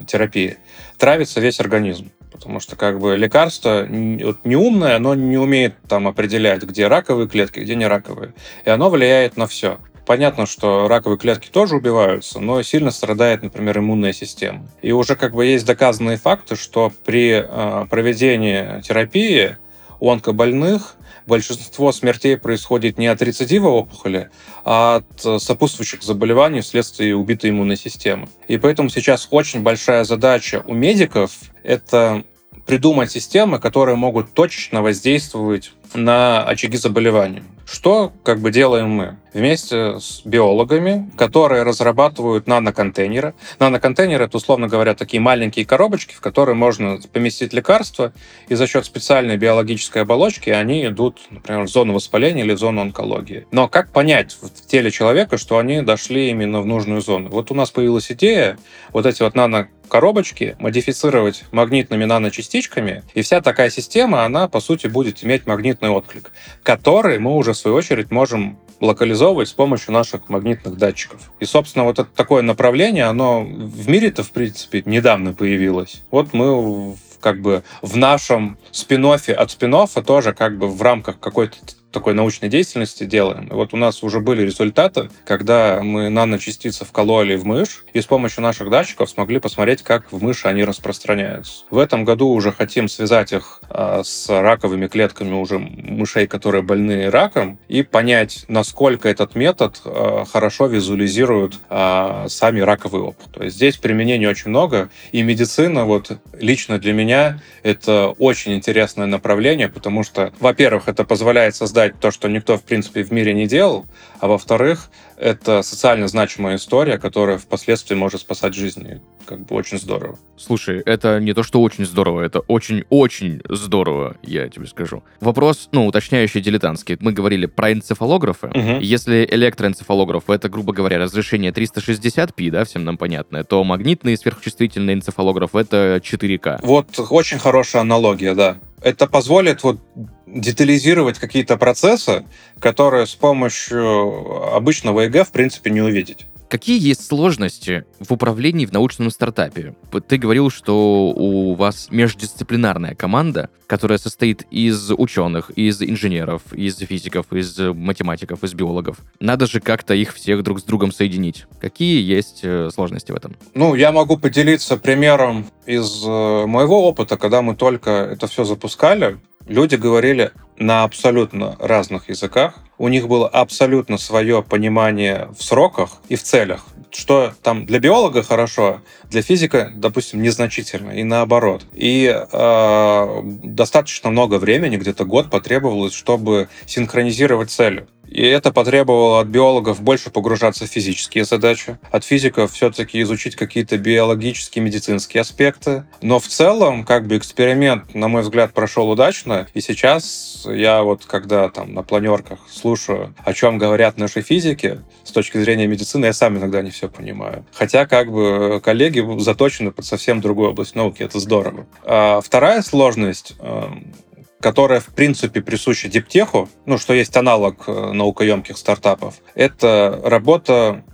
терапии, 0.07 0.59
травится 0.99 1.40
весь 1.40 1.61
организм. 1.61 2.11
Потому 2.31 2.61
что 2.61 2.77
как 2.77 3.01
бы 3.01 3.16
лекарство 3.16 3.87
вот, 3.88 4.44
не 4.44 4.55
умное, 4.55 4.97
оно 4.97 5.14
не 5.14 5.38
умеет 5.38 5.75
там 5.88 6.07
определять, 6.07 6.62
где 6.62 6.87
раковые 6.87 7.27
клетки, 7.27 7.61
где 7.61 7.75
не 7.75 7.87
раковые. 7.87 8.33
И 8.64 8.71
оно 8.71 8.90
влияет 8.90 9.37
на 9.37 9.47
все. 9.47 9.79
Понятно, 10.09 10.47
что 10.47 10.88
раковые 10.88 11.18
клетки 11.18 11.51
тоже 11.51 11.77
убиваются, 11.77 12.40
но 12.40 12.62
сильно 12.62 12.90
страдает, 12.90 13.42
например, 13.42 13.81
иммунная 13.81 14.14
система. 14.14 14.66
И 14.81 14.90
уже 14.90 15.16
как 15.16 15.35
бы 15.35 15.44
есть 15.44 15.66
доказанные 15.66 16.16
факты, 16.16 16.57
что 16.57 16.90
при 17.05 17.44
э, 17.47 17.87
проведении 17.90 18.81
терапии 18.81 19.59
у 20.01 20.11
онкобольных 20.11 20.94
большинство 21.27 21.92
смертей 21.92 22.38
происходит 22.38 22.97
не 22.97 23.07
от 23.07 23.21
рецидива 23.21 23.68
опухоли, 23.68 24.31
а 24.64 25.03
от 25.03 25.42
сопутствующих 25.42 26.03
заболеваний 26.03 26.62
вследствие 26.62 27.14
убитой 27.14 27.51
иммунной 27.51 27.77
системы. 27.77 28.29
И 28.47 28.57
поэтому 28.57 28.88
сейчас 28.88 29.29
очень 29.31 29.61
большая 29.61 30.05
задача 30.05 30.64
у 30.66 30.73
медиков— 30.73 31.33
это 31.62 32.25
придумать 32.64 33.11
системы, 33.11 33.59
которые 33.59 33.97
могут 33.97 34.33
точечно 34.33 34.81
воздействовать 34.81 35.73
на 35.92 36.44
очаги 36.44 36.79
заболевания 36.79 37.42
Что 37.71 38.13
как 38.23 38.41
бы 38.41 38.51
делаем 38.51 38.89
мы? 38.89 39.17
Вместе 39.35 40.01
с 40.01 40.23
биологами, 40.25 41.11
которые 41.19 41.65
разрабатывают 41.65 42.47
наноконтейнеры. 42.47 43.35
Наноконтейнеры— 43.59 44.25
это, 44.27 44.39
условно 44.39 44.69
говоря, 44.69 44.95
такие 44.95 45.21
маленькие 45.21 45.67
коробочки, 45.67 46.15
в 46.15 46.21
которые 46.23 46.55
можно 46.55 46.99
поместить 47.13 47.53
лекарства, 47.53 48.15
и 48.49 48.55
за 48.55 48.67
счет 48.67 48.87
специальной 48.87 49.37
биологической 49.37 50.03
оболочки 50.03 50.49
они 50.49 50.87
идут, 50.87 51.21
например, 51.29 51.65
в 51.65 51.69
зону 51.69 51.93
воспаления 51.93 52.43
или 52.43 52.55
в 52.55 52.59
зону 52.59 52.81
онкологии. 52.81 53.47
Но 53.53 53.69
как 53.69 53.93
понять 53.93 54.35
в 54.41 54.67
теле 54.67 54.91
человека, 54.91 55.37
что 55.37 55.59
они 55.59 55.83
дошли 55.83 56.31
именно 56.31 56.63
в 56.63 56.67
нужную 56.67 57.03
зону? 57.03 57.29
Вот 57.29 57.51
у 57.51 57.55
нас 57.55 57.71
появилась 57.71 58.11
идея 58.11 58.59
вот 58.95 59.05
эти 59.05 59.23
вот 59.23 59.35
нано 59.35 59.69
коробочки 59.88 60.57
модифицировать 60.59 61.44
магнитными 61.53 62.05
наночастичками, 62.05 63.03
и 63.14 63.22
вся 63.22 63.40
такая 63.40 63.70
система, 63.70 64.24
она, 64.24 64.48
по 64.48 64.61
сути, 64.61 64.87
будет 64.87 65.24
иметь 65.24 65.46
магнитный 65.46 65.90
отклик, 65.90 66.33
который 66.62 67.18
мы 67.18 67.35
уже, 67.35 67.53
в 67.53 67.57
свою 67.57 67.77
очередь, 67.77 68.11
можем 68.11 68.59
локализовывать 68.81 69.48
с 69.48 69.53
помощью 69.53 69.92
наших 69.92 70.29
магнитных 70.29 70.77
датчиков. 70.77 71.33
И, 71.40 71.44
собственно, 71.44 71.85
вот 71.85 71.98
это 71.98 72.09
такое 72.14 72.42
направление, 72.42 73.05
оно 73.05 73.42
в 73.42 73.88
мире-то, 73.88 74.22
в 74.22 74.31
принципе, 74.31 74.83
недавно 74.87 75.33
появилось. 75.33 76.03
Вот 76.11 76.33
мы 76.33 76.94
как 77.20 77.40
бы 77.40 77.62
в 77.83 77.96
нашем 77.96 78.59
спин 78.70 79.05
от 79.07 79.51
спин 79.51 79.74
тоже 80.07 80.33
как 80.33 80.57
бы 80.59 80.68
в 80.68 80.81
рамках 80.83 81.18
какой-то 81.18 81.57
такой 81.90 82.14
научной 82.14 82.48
деятельности 82.48 83.05
делаем. 83.05 83.48
И 83.48 83.53
вот 83.53 83.72
у 83.72 83.77
нас 83.77 84.03
уже 84.03 84.20
были 84.20 84.42
результаты, 84.42 85.11
когда 85.24 85.81
мы 85.83 86.11
наночастицы 86.11 86.85
вкололи 86.85 87.37
в 87.37 87.46
мышь, 87.46 87.85
и 87.92 88.01
с 88.01 88.07
помощью 88.07 88.42
наших 88.42 88.70
датчиков 88.70 89.09
смогли 89.09 89.40
посмотреть, 89.40 89.83
как 89.83 90.12
в 90.12 90.22
мыши 90.22 90.48
они 90.48 90.64
распространяются. 90.64 91.64
В 91.70 91.79
этом 91.79 92.05
году 92.05 92.29
уже 92.29 92.53
хотим 92.53 92.88
связать 92.88 93.33
их 93.33 93.61
а, 93.70 94.03
с 94.05 94.29
раковыми 94.29 94.87
клетками 94.87 95.35
уже 95.35 95.59
мышей, 95.59 96.27
которые 96.27 96.62
больны 96.62 97.11
раком, 97.11 97.59
и 97.68 97.83
понять, 97.83 98.44
насколько 98.48 99.09
этот 99.09 99.35
метод 99.35 99.81
а, 99.85 100.24
хорошо 100.31 100.66
визуализирует 100.66 101.55
а, 101.70 102.27
сами 102.29 102.61
раковый 102.61 103.03
опыт. 103.03 103.29
То 103.33 103.44
есть 103.44 103.57
здесь 103.57 103.77
применений 103.77 104.27
очень 104.27 104.51
много, 104.51 104.90
и 105.12 105.22
медицина 105.22 105.85
вот 105.85 106.18
лично 106.38 106.79
для 106.79 106.92
меня 106.92 107.40
это 107.62 108.09
очень 108.18 108.55
интересное 108.55 109.07
направление, 109.07 109.68
потому 109.68 110.03
что, 110.03 110.33
во-первых, 110.40 110.88
это 110.88 111.05
позволяет 111.05 111.55
создать 111.55 111.78
создать 111.79 112.01
то, 112.01 112.11
что 112.11 112.29
никто, 112.29 112.57
в 112.57 112.64
принципе, 112.64 113.05
в 113.05 113.12
мире 113.12 113.33
не 113.35 113.47
делал, 113.47 113.87
а 114.19 114.27
во-вторых, 114.27 114.91
это 115.17 115.62
социально 115.62 116.09
значимая 116.09 116.57
история, 116.57 116.99
которая 116.99 117.38
впоследствии 117.38 117.95
может 117.95 118.21
спасать 118.21 118.55
жизни. 118.55 119.01
Как 119.27 119.47
бы 119.47 119.55
очень 119.55 119.79
здорово. 119.79 120.19
Слушай, 120.37 120.81
это 120.85 121.21
не 121.21 121.35
то, 121.35 121.45
что 121.45 121.61
очень 121.61 121.85
здорово, 121.85 122.23
это 122.23 122.41
очень-очень 122.41 123.43
здорово, 123.49 124.17
я 124.23 124.49
тебе 124.49 124.67
скажу. 124.67 125.05
Вопрос, 125.21 125.69
ну, 125.71 125.87
уточняющий 125.87 126.41
дилетантский. 126.41 126.97
Мы 127.01 127.12
говорили 127.12 127.47
про 127.47 127.73
энцефалографы. 127.73 128.49
Угу. 128.49 128.81
Если 128.81 129.29
электроэнцефалограф— 129.31 130.25
это, 130.31 130.49
грубо 130.49 130.73
говоря, 130.73 130.99
разрешение 130.99 131.53
360p, 131.53 132.51
да, 132.51 132.64
всем 132.64 132.85
нам 132.85 132.97
понятно, 132.97 133.45
то 133.45 133.62
магнитный 133.62 134.17
сверхчувствительный 134.17 134.95
энцефалограф— 134.95 135.51
это 135.55 136.01
4К. 136.03 136.61
Вот 136.62 136.99
очень 137.11 137.38
хорошая 137.38 137.83
аналогия, 137.83 138.35
да. 138.35 138.57
Это 138.81 139.07
позволит 139.07 139.62
вот 139.64 139.81
детализировать 140.27 141.19
какие-то 141.19 141.57
процессы, 141.57 142.25
которые 142.61 143.07
с 143.07 143.14
помощью 143.14 144.55
обычного 144.55 145.01
ЭЭГ, 145.01 145.25
в 145.25 145.33
принципе, 145.33 145.71
не 145.71 145.81
увидеть. 145.81 146.27
Какие 146.49 146.81
есть 146.81 147.07
сложности 147.07 147.85
в 148.01 148.11
управлении 148.11 148.65
в 148.65 148.73
научном 148.73 149.11
стартапе? 149.11 149.75
Ты 150.07 150.17
говорил, 150.17 150.49
что 150.49 151.13
у 151.15 151.55
вас 151.55 151.89
междисциплинарная 151.91 152.95
команда, 152.95 153.51
которая 153.67 153.99
состоит 153.99 154.47
из 154.51 154.91
ученых, 154.91 155.51
из 155.51 155.83
инженеров, 155.83 156.41
из 156.53 156.79
физиков, 156.79 157.31
из 157.35 157.59
математиков, 157.59 158.43
из 158.45 158.55
биологов. 158.55 158.97
Надо 159.21 159.47
же 159.47 159.61
как-то 159.61 159.93
их 159.93 160.15
всех 160.15 160.43
друг 160.43 160.61
с 160.61 160.63
другом 160.63 160.91
соединить. 160.91 161.45
Какие 161.61 162.03
есть 162.03 162.41
э, 162.43 162.71
сложности 162.73 163.13
в 163.13 163.17
этом? 163.17 163.37
Ну, 163.53 163.75
я 163.75 163.93
могу 163.93 164.17
поделиться 164.17 164.79
примером 164.79 165.47
из 165.67 166.03
э, 166.03 166.47
моего 166.47 166.89
опыта, 166.89 167.19
когда 167.19 167.43
мы 167.43 167.57
только 167.57 167.91
это 167.91 168.27
все 168.27 168.45
запускали 168.45 169.19
люди 169.49 169.75
говорили 169.75 170.33
на 170.59 170.85
абсолютно 170.85 171.57
разных 171.59 172.09
языках. 172.09 172.55
У 172.79 172.89
них 172.89 173.09
было 173.09 173.29
абсолютно 173.29 173.99
свое 173.99 174.43
понимание 174.43 175.29
в 175.37 175.43
сроках 175.43 175.91
и 176.09 176.17
в 176.17 176.23
целях. 176.23 176.67
Что 176.91 177.33
там 177.43 177.67
для 177.67 177.81
биолога 177.81 178.23
хорошо, 178.23 178.81
для 179.05 179.23
физика, 179.23 179.71
допустим, 179.75 180.23
незначительно, 180.23 180.93
и 180.93 181.03
наоборот. 181.03 181.65
И 181.73 182.07
э, 182.07 183.21
достаточно 183.25 184.11
много 184.11 184.39
времени, 184.39 184.77
где-то 184.77 185.05
год 185.05 185.29
потребовалось, 185.31 185.93
чтобы 185.93 186.49
синхронизировать 186.67 187.51
цели. 187.51 187.87
И 188.11 188.23
это 188.23 188.53
потребовало 188.53 189.21
от 189.21 189.29
биологов 189.29 189.83
больше 189.83 190.11
погружаться 190.11 190.66
в 190.66 190.68
физические 190.68 191.25
задачи, 191.25 191.79
от 191.90 192.05
физиков 192.05 192.53
все-таки 192.53 193.01
изучить 193.03 193.37
какие-то 193.37 193.77
биологические, 193.79 194.64
медицинские 194.64 195.21
аспекты. 195.21 195.85
Но 196.01 196.18
в 196.18 196.27
целом, 196.27 196.85
как 196.85 197.07
бы 197.07 197.16
эксперимент, 197.16 197.94
на 197.94 198.09
мой 198.09 198.23
взгляд, 198.23 198.53
прошел 198.53 198.90
удачно. 198.90 199.47
И 199.55 199.61
сейчас 199.61 200.47
я 200.49 200.83
вот, 200.83 201.05
когда 201.05 201.49
там 201.49 201.75
на 201.75 201.83
планерках 201.83 202.38
слушаю, 202.51 203.14
о 203.25 203.33
чем 203.35 203.59
говорят 203.59 203.99
наши 203.99 204.23
физики, 204.23 204.81
с 205.05 205.11
точки 205.11 205.38
зрения 205.38 205.66
медицины, 205.66 206.07
я 206.07 206.12
сам 206.12 206.38
иногда 206.38 206.62
не 206.62 206.71
все 206.71 206.88
понимаю. 206.88 207.44
Хотя, 207.53 207.87
как 207.87 208.11
бы, 208.11 208.61
коллеги 208.62 209.05
заточены 209.21 209.71
под 209.71 209.85
совсем 209.85 210.21
другую 210.21 210.51
область 210.51 210.75
науки, 210.75 211.03
это 211.03 211.18
здорово. 211.21 211.66
А 211.85 212.21
вторая 212.21 212.62
сложность 212.62 213.35
эм, 213.40 213.92
которая, 214.40 214.81
в 214.81 214.87
принципе, 214.87 215.40
присуща 215.40 215.88
диптеху, 215.88 216.48
ну, 216.66 216.79
что 216.79 216.94
есть 216.94 217.16
аналог 217.16 217.64
э, 217.66 217.92
наукоемких 217.92 218.57
стартапов, 218.57 219.16
это 219.35 220.01
работа 220.05 220.85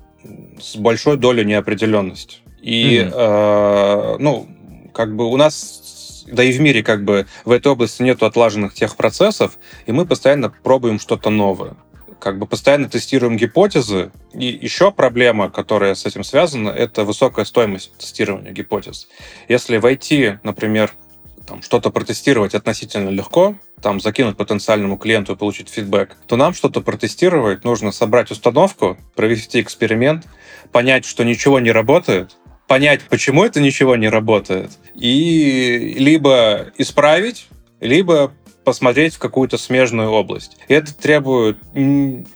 с 0.61 0.77
большой 0.77 1.17
долей 1.17 1.45
неопределенности. 1.45 2.39
И, 2.63 2.99
mm-hmm. 2.99 3.13
э, 3.15 4.17
ну, 4.19 4.49
как 4.95 5.15
бы 5.15 5.27
у 5.27 5.37
нас, 5.37 6.25
да 6.27 6.43
и 6.43 6.53
в 6.53 6.61
мире, 6.61 6.83
как 6.83 7.05
бы 7.05 7.27
в 7.45 7.51
этой 7.51 7.71
области 7.71 8.03
нет 8.03 8.23
отлаженных 8.23 8.73
тех 8.73 8.97
процессов, 8.97 9.59
и 9.87 9.93
мы 9.93 10.07
постоянно 10.07 10.49
пробуем 10.51 10.99
что-то 10.99 11.31
новое 11.31 11.77
как 12.25 12.39
бы 12.39 12.47
постоянно 12.47 12.89
тестируем 12.89 13.37
гипотезы. 13.37 14.11
И 14.33 14.47
еще 14.47 14.91
проблема, 14.91 15.51
которая 15.51 15.95
с 15.95 16.07
этим 16.07 16.25
связана, 16.25 16.71
это 16.71 17.05
высокая 17.05 17.45
стоимость 17.45 17.95
тестирования 17.99 18.51
гипотез. 18.51 19.09
Если 19.47 19.77
войти, 19.77 20.39
например, 20.43 20.95
там, 21.47 21.63
что-то 21.63 21.91
протестировать 21.91 22.55
относительно 22.55 23.11
легко, 23.11 23.57
там, 23.83 24.01
закинуть 24.01 24.37
потенциальному 24.37 24.97
клиенту 24.97 25.35
и 25.35 25.37
получить 25.37 25.69
фидбэк, 25.69 26.17
то 26.27 26.37
нам 26.37 26.55
что-то 26.55 26.81
протестировать 26.81 27.65
нужно 27.65 27.93
собрать 27.93 28.31
установку, 28.31 28.97
провести 29.15 29.61
эксперимент, 29.61 30.27
понять, 30.73 31.05
что 31.05 31.25
ничего 31.25 31.61
не 31.61 31.71
работает, 31.71 32.37
понять, 32.67 33.03
почему 33.09 33.45
это 33.45 33.61
ничего 33.61 33.97
не 33.97 34.09
работает, 34.09 34.73
и 34.95 35.95
либо 35.99 36.73
исправить, 36.79 37.49
либо 37.81 38.33
посмотреть 38.65 39.15
в 39.15 39.19
какую-то 39.19 39.59
смежную 39.59 40.11
область. 40.11 40.57
И 40.69 40.75
это 40.75 40.95
требует 40.95 41.59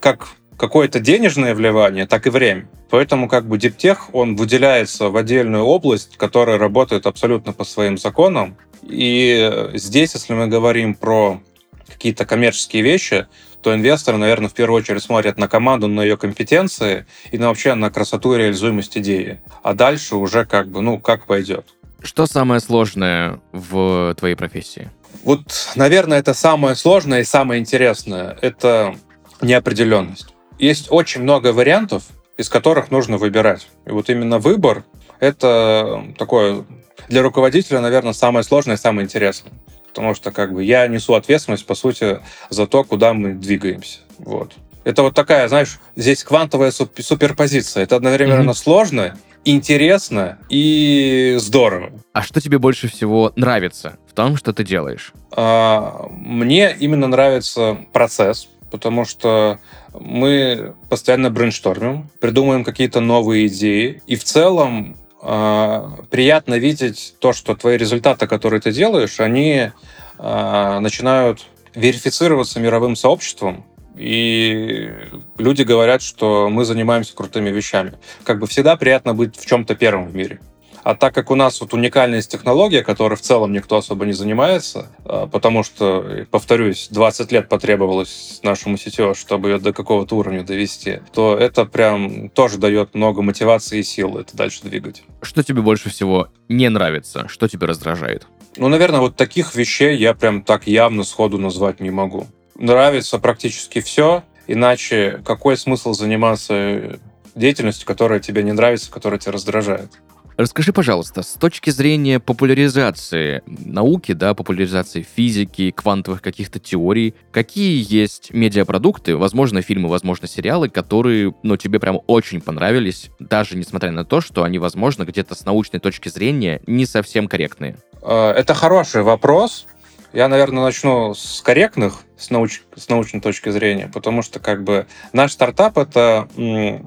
как 0.00 0.28
какое-то 0.58 1.00
денежное 1.00 1.54
вливание, 1.54 2.06
так 2.06 2.26
и 2.26 2.30
время. 2.30 2.68
Поэтому 2.90 3.28
как 3.28 3.46
бы 3.46 3.56
диптех, 3.58 4.14
он 4.14 4.36
выделяется 4.36 5.08
в 5.08 5.16
отдельную 5.16 5.64
область, 5.64 6.16
которая 6.16 6.58
работает 6.58 7.06
абсолютно 7.06 7.52
по 7.52 7.64
своим 7.64 7.96
законам, 7.96 8.56
и 8.82 9.70
здесь, 9.74 10.14
если 10.14 10.34
мы 10.34 10.46
говорим 10.46 10.94
про 10.94 11.40
какие-то 11.86 12.24
коммерческие 12.24 12.82
вещи, 12.82 13.26
то 13.62 13.74
инвесторы, 13.74 14.18
наверное, 14.18 14.48
в 14.48 14.54
первую 14.54 14.78
очередь 14.78 15.02
смотрят 15.02 15.36
на 15.36 15.48
команду, 15.48 15.88
на 15.88 16.02
ее 16.02 16.16
компетенции 16.16 17.06
и 17.32 17.38
на 17.38 17.48
вообще 17.48 17.74
на 17.74 17.90
красоту 17.90 18.34
и 18.34 18.38
реализуемость 18.38 18.96
идеи. 18.98 19.42
А 19.62 19.74
дальше 19.74 20.16
уже 20.16 20.44
как 20.44 20.68
бы, 20.68 20.80
ну, 20.80 20.98
как 20.98 21.26
пойдет. 21.26 21.66
Что 22.02 22.26
самое 22.26 22.60
сложное 22.60 23.40
в 23.52 24.14
твоей 24.16 24.36
профессии? 24.36 24.90
Вот, 25.24 25.72
наверное, 25.74 26.20
это 26.20 26.34
самое 26.34 26.76
сложное 26.76 27.20
и 27.20 27.24
самое 27.24 27.60
интересное. 27.60 28.38
Это 28.40 28.94
неопределенность. 29.42 30.32
Есть 30.58 30.88
очень 30.90 31.22
много 31.22 31.52
вариантов, 31.52 32.04
из 32.36 32.48
которых 32.48 32.90
нужно 32.90 33.16
выбирать. 33.16 33.68
И 33.86 33.90
вот 33.90 34.10
именно 34.10 34.38
выбор— 34.38 34.84
это 35.20 36.04
такое 36.18 36.64
для 37.08 37.22
руководителя, 37.22 37.80
наверное, 37.80 38.12
самое 38.12 38.44
сложное 38.44 38.76
и 38.76 38.78
самое 38.78 39.04
интересное. 39.04 39.52
Потому 39.88 40.14
что 40.14 40.30
как 40.30 40.52
бы 40.52 40.62
я 40.62 40.86
несу 40.86 41.14
ответственность, 41.14 41.66
по 41.66 41.74
сути, 41.74 42.20
за 42.50 42.66
то, 42.66 42.84
куда 42.84 43.14
мы 43.14 43.34
двигаемся. 43.34 44.00
Вот. 44.18 44.52
Это 44.84 45.02
вот 45.02 45.14
такая, 45.14 45.48
знаешь, 45.48 45.78
здесь 45.96 46.24
квантовая 46.24 46.70
суперпозиция. 46.70 47.82
Это 47.82 47.96
одновременно 47.96 48.50
mm-hmm. 48.50 48.54
сложно, 48.54 49.18
интересно 49.44 50.38
и 50.48 51.36
здорово. 51.38 51.90
А 52.12 52.22
что 52.22 52.40
тебе 52.40 52.58
больше 52.58 52.88
всего 52.88 53.32
нравится 53.36 53.98
в 54.06 54.14
том, 54.14 54.36
что 54.36 54.52
ты 54.52 54.64
делаешь? 54.64 55.12
А, 55.32 56.06
мне 56.10 56.74
именно 56.78 57.06
нравится 57.06 57.78
процесс, 57.92 58.48
потому 58.70 59.04
что 59.04 59.58
мы 59.92 60.74
постоянно 60.88 61.30
брейнштормим, 61.30 62.08
придумываем 62.20 62.64
какие-то 62.64 63.00
новые 63.00 63.46
идеи, 63.46 64.02
и 64.06 64.16
в 64.16 64.24
целом 64.24 64.96
а, 65.20 65.98
приятно 66.10 66.58
видеть 66.58 67.14
то, 67.18 67.32
что 67.32 67.54
твои 67.54 67.76
результаты, 67.76 68.26
которые 68.26 68.60
ты 68.60 68.72
делаешь, 68.72 69.20
они 69.20 69.70
а, 70.18 70.80
начинают 70.80 71.46
верифицироваться 71.74 72.60
мировым 72.60 72.96
сообществом, 72.96 73.64
и 73.96 74.90
люди 75.36 75.62
говорят, 75.62 76.02
что 76.02 76.48
мы 76.48 76.64
занимаемся 76.64 77.14
крутыми 77.14 77.50
вещами. 77.50 77.94
Как 78.24 78.38
бы 78.38 78.46
всегда 78.46 78.76
приятно 78.76 79.12
быть 79.12 79.36
в 79.36 79.44
чем-то 79.44 79.74
первым 79.74 80.08
в 80.08 80.14
мире. 80.14 80.40
А 80.88 80.94
так 80.94 81.12
как 81.12 81.30
у 81.30 81.34
нас 81.34 81.60
вот 81.60 81.74
уникальная 81.74 82.22
технология, 82.22 82.82
которой 82.82 83.14
в 83.14 83.20
целом 83.20 83.52
никто 83.52 83.76
особо 83.76 84.06
не 84.06 84.14
занимается, 84.14 84.86
а, 85.04 85.26
потому 85.26 85.62
что, 85.62 86.24
повторюсь, 86.30 86.88
20 86.90 87.30
лет 87.30 87.50
потребовалось 87.50 88.40
нашему 88.42 88.76
CTO, 88.76 89.14
чтобы 89.14 89.50
ее 89.50 89.58
до 89.58 89.74
какого-то 89.74 90.16
уровня 90.16 90.44
довести, 90.44 91.00
то 91.12 91.36
это 91.36 91.66
прям 91.66 92.30
тоже 92.30 92.56
дает 92.56 92.94
много 92.94 93.20
мотивации 93.20 93.80
и 93.80 93.82
сил 93.82 94.16
это 94.16 94.34
дальше 94.34 94.62
двигать. 94.62 95.02
Что 95.20 95.42
тебе 95.42 95.60
больше 95.60 95.90
всего 95.90 96.28
не 96.48 96.70
нравится? 96.70 97.28
Что 97.28 97.48
тебя 97.48 97.66
раздражает? 97.66 98.26
Ну, 98.56 98.68
наверное, 98.68 99.00
вот 99.00 99.14
таких 99.14 99.54
вещей 99.54 99.94
я 99.94 100.14
прям 100.14 100.40
так 100.40 100.66
явно 100.66 101.04
сходу 101.04 101.36
назвать 101.36 101.80
не 101.80 101.90
могу. 101.90 102.28
Нравится 102.54 103.18
практически 103.18 103.82
все, 103.82 104.24
иначе 104.46 105.20
какой 105.22 105.58
смысл 105.58 105.92
заниматься 105.92 106.98
деятельностью, 107.34 107.86
которая 107.86 108.20
тебе 108.20 108.42
не 108.42 108.52
нравится, 108.52 108.90
которая 108.90 109.20
тебя 109.20 109.32
раздражает? 109.32 109.90
Расскажи, 110.38 110.72
пожалуйста, 110.72 111.22
с 111.22 111.32
точки 111.32 111.70
зрения 111.70 112.20
популяризации 112.20 113.42
науки, 113.44 114.12
да, 114.12 114.34
популяризации 114.34 115.02
физики, 115.02 115.72
квантовых 115.72 116.22
каких-то 116.22 116.60
теорий, 116.60 117.16
какие 117.32 117.84
есть 117.92 118.32
медиапродукты, 118.32 119.16
возможно, 119.16 119.62
фильмы, 119.62 119.88
возможно, 119.88 120.28
сериалы, 120.28 120.68
которые, 120.68 121.34
ну, 121.42 121.56
тебе 121.56 121.80
прям 121.80 121.98
очень 122.06 122.40
понравились, 122.40 123.10
даже 123.18 123.56
несмотря 123.56 123.90
на 123.90 124.04
то, 124.04 124.20
что 124.20 124.44
они, 124.44 124.60
возможно, 124.60 125.02
где-то 125.02 125.34
с 125.34 125.44
научной 125.44 125.80
точки 125.80 126.08
зрения 126.08 126.60
не 126.68 126.86
совсем 126.86 127.26
корректные? 127.26 127.76
Э, 128.00 128.30
это 128.30 128.54
хороший 128.54 129.02
вопрос. 129.02 129.66
Я, 130.12 130.28
наверное, 130.28 130.62
начну 130.62 131.14
с 131.14 131.42
корректных, 131.42 132.04
с, 132.18 132.30
науч, 132.30 132.62
с 132.74 132.88
научной 132.88 133.20
точки 133.20 133.50
зрения, 133.50 133.90
потому 133.92 134.22
что 134.22 134.40
как 134.40 134.64
бы 134.64 134.86
наш 135.12 135.32
стартап— 135.32 135.78
это 135.78 136.28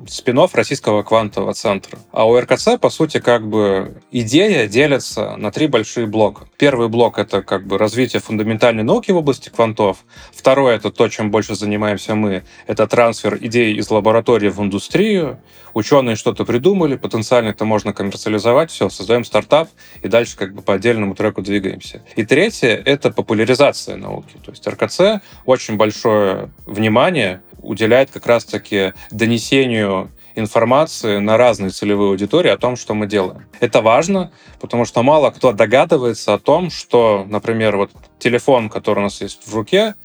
спин 0.07 0.41
Российского 0.53 1.03
квантового 1.03 1.53
центра. 1.53 1.99
А 2.11 2.27
у 2.27 2.39
РКЦ, 2.39 2.79
по 2.79 2.89
сути, 2.89 3.19
как 3.19 3.47
бы 3.47 4.01
идея 4.11 4.67
делится 4.67 5.35
на 5.37 5.51
три 5.51 5.67
большие 5.67 6.07
блока. 6.07 6.47
Первый 6.57 6.89
блок— 6.89 7.17
это 7.19 7.43
как 7.43 7.67
бы 7.67 7.77
развитие 7.77 8.21
фундаментальной 8.21 8.83
науки 8.83 9.11
в 9.11 9.17
области 9.17 9.49
квантов. 9.49 9.99
Второй— 10.33 10.75
это 10.77 10.89
то, 10.91 11.07
чем 11.09 11.29
больше 11.29 11.55
занимаемся 11.55 12.15
мы. 12.15 12.43
Это 12.65 12.87
трансфер 12.87 13.37
идей 13.41 13.75
из 13.75 13.89
лаборатории 13.91 14.49
в 14.49 14.59
индустрию. 14.61 15.39
Ученые 15.73 16.15
что-то 16.15 16.43
придумали, 16.43 16.97
потенциально 16.97 17.49
это 17.49 17.63
можно 17.63 17.93
коммерциализовать, 17.93 18.71
все, 18.71 18.89
создаем 18.89 19.23
стартап 19.23 19.69
и 20.01 20.07
дальше 20.07 20.35
как 20.35 20.53
бы 20.53 20.61
по 20.61 20.73
отдельному 20.73 21.15
треку 21.15 21.41
двигаемся. 21.41 22.01
И 22.15 22.25
третье— 22.25 22.81
это 22.85 23.11
популяризация 23.11 23.95
науки. 23.95 24.35
То 24.43 24.51
есть 24.51 24.67
РКЦ 24.67 25.20
очень 25.45 25.77
большое 25.77 26.49
внимание 26.65 27.41
уделяет 27.61 28.11
как 28.11 28.25
раз-таки 28.25 28.93
донесению 29.11 30.11
информации 30.35 31.17
на 31.17 31.37
разные 31.37 31.71
целевые 31.71 32.09
аудитории 32.11 32.49
о 32.49 32.57
том, 32.57 32.75
что 32.75 32.93
мы 32.93 33.07
делаем. 33.07 33.45
Это 33.59 33.81
важно, 33.81 34.31
потому 34.59 34.85
что 34.85 35.03
мало 35.03 35.29
кто 35.31 35.51
догадывается 35.51 36.33
о 36.33 36.39
том, 36.39 36.69
что, 36.69 37.25
например, 37.29 37.77
вот 37.77 37.91
телефон, 38.19 38.69
который 38.69 38.99
у 38.99 39.03
нас 39.03 39.21
есть 39.21 39.47
в 39.47 39.55
руке, 39.55 39.95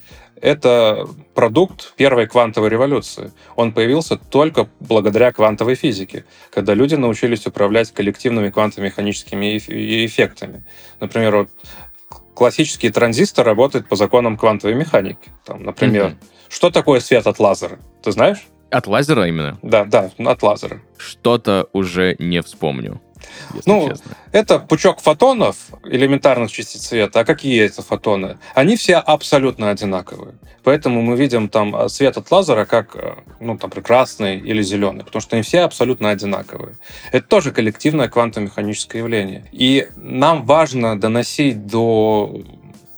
это 0.40 1.08
продукт 1.34 1.94
первой 1.96 2.26
квантовой 2.26 2.68
революции. 2.68 3.32
Он 3.54 3.72
появился 3.72 4.16
только 4.16 4.68
благодаря 4.80 5.32
квантовой 5.32 5.76
физике, 5.76 6.26
когда 6.50 6.74
люди 6.74 6.94
научились 6.94 7.46
управлять 7.46 7.92
коллективными 7.92 8.50
квантомеханическими 8.50 9.56
эффектами. 10.04 10.64
Например, 11.00 11.36
вот 11.36 11.50
классический 12.36 12.90
транзистор 12.90 13.44
работает 13.44 13.88
по 13.88 13.96
законам 13.96 14.36
квантовой 14.36 14.76
механики. 14.76 15.30
Там, 15.44 15.64
например, 15.64 16.06
mm-hmm. 16.06 16.24
что 16.48 16.70
такое 16.70 17.00
свет 17.00 17.26
от 17.26 17.40
лазера? 17.40 17.80
Ты 18.02 18.12
знаешь? 18.12 18.46
От 18.70 18.86
лазера 18.86 19.26
именно? 19.26 19.58
Да, 19.62 19.84
да, 19.84 20.10
от 20.18 20.42
лазера. 20.42 20.80
Что-то 20.98 21.68
уже 21.72 22.14
не 22.18 22.42
вспомню 22.42 23.00
ну, 23.64 23.88
честно. 23.88 24.16
это 24.32 24.58
пучок 24.58 25.00
фотонов, 25.00 25.56
элементарных 25.84 26.50
частиц 26.50 26.86
света. 26.86 27.20
А 27.20 27.24
какие 27.24 27.64
это 27.64 27.82
фотоны? 27.82 28.38
Они 28.54 28.76
все 28.76 28.96
абсолютно 28.96 29.70
одинаковые. 29.70 30.34
Поэтому 30.62 31.00
мы 31.00 31.16
видим 31.16 31.48
там 31.48 31.76
а, 31.76 31.88
свет 31.88 32.16
от 32.16 32.28
лазера 32.30 32.64
как, 32.64 32.96
э, 32.96 33.14
ну, 33.38 33.56
там, 33.56 33.70
красный 33.70 34.38
или 34.38 34.62
зеленый, 34.62 35.04
потому 35.04 35.20
что 35.22 35.36
они 35.36 35.44
все 35.44 35.60
абсолютно 35.60 36.10
одинаковые. 36.10 36.74
Это 37.12 37.26
тоже 37.26 37.52
коллективное 37.52 38.08
квантомеханическое 38.08 39.00
явление. 39.00 39.44
И 39.52 39.86
нам 39.94 40.44
важно 40.44 40.98
доносить 40.98 41.66
до 41.66 42.42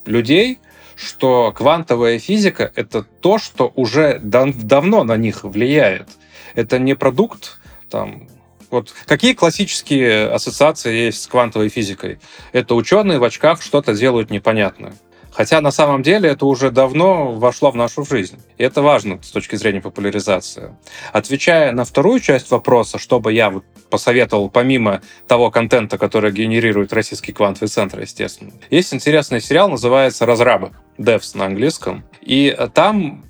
людей, 0.07 0.61
что 0.97 1.53
квантовая 1.53 2.19
физика— 2.19 2.73
это 2.75 3.03
то, 3.03 3.38
что 3.38 3.73
уже 3.77 4.19
дав 4.19 4.55
давно 4.57 5.05
на 5.05 5.17
них 5.17 5.45
влияет. 5.45 6.09
Это 6.55 6.79
не 6.79 6.95
продукт 6.95 7.61
там, 7.91 8.29
вот 8.70 8.94
какие 9.07 9.35
классические 9.35 10.28
ассоциации 10.28 11.07
есть 11.07 11.22
с 11.22 11.26
квантовой 11.26 11.68
физикой? 11.68 12.18
Это 12.52 12.74
ученые 12.74 13.18
в 13.18 13.24
очках 13.24 13.62
что-то 13.62 13.94
делают 13.94 14.31
непонятное. 14.31 14.94
Хотя 15.31 15.61
на 15.61 15.70
самом 15.70 16.02
деле 16.02 16.31
это 16.31 16.46
уже 16.46 16.70
давно 16.70 17.33
вошло 17.33 17.70
в 17.70 17.76
нашу 17.76 18.04
жизнь. 18.04 18.40
И 18.57 18.64
это 18.64 18.83
важно 18.83 19.22
с 19.22 19.31
точки 19.31 19.54
зрения 19.54 19.81
популяризации. 19.81 20.74
Отвечая 21.12 21.70
на 21.72 21.85
вторую 21.85 22.18
часть 22.18 22.50
вопроса, 22.50 22.98
что 22.98 23.20
бы 23.20 23.33
я 23.33 23.52
посоветовал 23.88 24.50
помимо 24.50 25.00
того 25.28 25.50
контента, 25.52 25.96
который 25.96 26.33
генерирует 26.33 26.92
Российский 26.92 27.33
квантовый 27.33 27.68
центр, 27.68 28.00
естественно. 28.00 28.52
Есть 28.70 28.92
интересный 28.92 29.40
сериал, 29.40 29.68
называется 29.68 30.26
«Разрабы», 30.26 30.72
«Devs» 30.98 31.37
на 31.37 31.44
английском. 31.44 32.04
И 32.20 32.57
там 32.74 33.24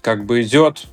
как 0.00 0.26
бы 0.26 0.42
идет 0.42 0.86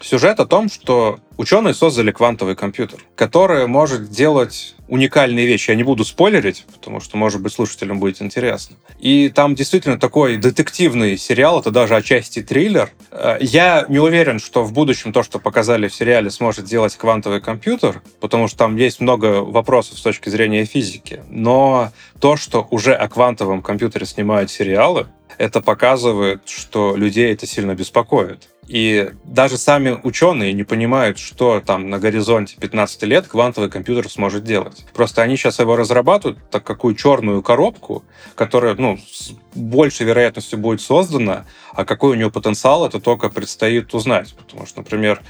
сюжет 0.00 0.40
о 0.40 0.46
том, 0.46 0.70
что 0.70 1.18
ученые 1.36 1.74
создали 1.74 2.10
квантовый 2.10 2.56
компьютер, 2.56 3.00
который 3.14 3.66
может 3.66 4.10
делать 4.10 4.74
уникальные 4.88 5.46
вещи. 5.46 5.70
Я 5.70 5.76
не 5.76 5.82
буду 5.82 6.04
спойлерить, 6.04 6.64
потому 6.72 7.00
что, 7.00 7.16
может 7.16 7.40
быть, 7.40 7.52
слушателям 7.52 7.98
будет 7.98 8.22
интересно. 8.22 8.76
И 8.98 9.28
там 9.28 9.54
действительно 9.54 9.98
такой 9.98 10.36
детективный 10.36 11.16
сериал, 11.16 11.60
это 11.60 11.70
даже 11.70 11.96
отчасти 11.96 12.42
триллер. 12.42 12.90
Э, 13.10 13.38
я 13.40 13.84
не 13.88 13.98
уверен, 13.98 14.38
что 14.38 14.62
в 14.62 14.72
будущем 14.72 15.12
то, 15.12 15.22
что 15.22 15.38
показали 15.38 15.88
в 15.88 15.94
сериале, 15.94 16.30
сможет 16.30 16.66
делать 16.66 16.96
квантовый 16.96 17.40
компьютер, 17.40 18.02
потому 18.20 18.48
что 18.48 18.58
там 18.58 18.76
есть 18.76 19.00
много 19.00 19.42
вопросов 19.42 19.98
с 19.98 20.02
точки 20.02 20.28
зрения 20.28 20.64
физики. 20.64 21.20
Но 21.28 21.90
то, 22.20 22.36
что 22.36 22.66
уже 22.70 22.94
о 22.94 23.08
квантовом 23.08 23.62
компьютере 23.62 24.06
снимают 24.06 24.50
сериалы, 24.50 25.08
это 25.38 25.60
показывает, 25.60 26.48
что 26.48 26.96
людей 26.96 27.32
это 27.32 27.46
сильно 27.46 27.74
беспокоит. 27.74 28.48
И 28.68 29.12
даже 29.24 29.58
сами 29.58 29.98
ученые 30.02 30.52
не 30.52 30.64
понимают, 30.64 31.18
что 31.18 31.60
там 31.64 31.88
на 31.88 31.98
горизонте 32.00 32.56
15 32.58 33.02
лет 33.04 33.28
квантовый 33.28 33.70
компьютер 33.70 34.10
сможет 34.10 34.42
делать. 34.42 34.84
Просто 34.92 35.22
они 35.22 35.36
сейчас 35.36 35.60
его 35.60 35.76
разрабатывают, 35.76 36.38
так 36.50 36.64
какую 36.64 36.96
черную 36.96 37.42
коробку, 37.42 38.04
которая 38.34 38.74
ну, 38.74 38.98
с 39.08 39.32
большей 39.54 40.06
вероятностью 40.06 40.58
будет 40.58 40.80
создана, 40.80 41.44
а 41.74 41.84
какой 41.84 42.12
у 42.12 42.14
нее 42.14 42.30
потенциал, 42.30 42.84
это 42.86 42.98
только 42.98 43.28
предстоит 43.28 43.94
узнать. 43.94 44.34
Потому 44.36 44.66
что, 44.66 44.80
например, 44.80 45.22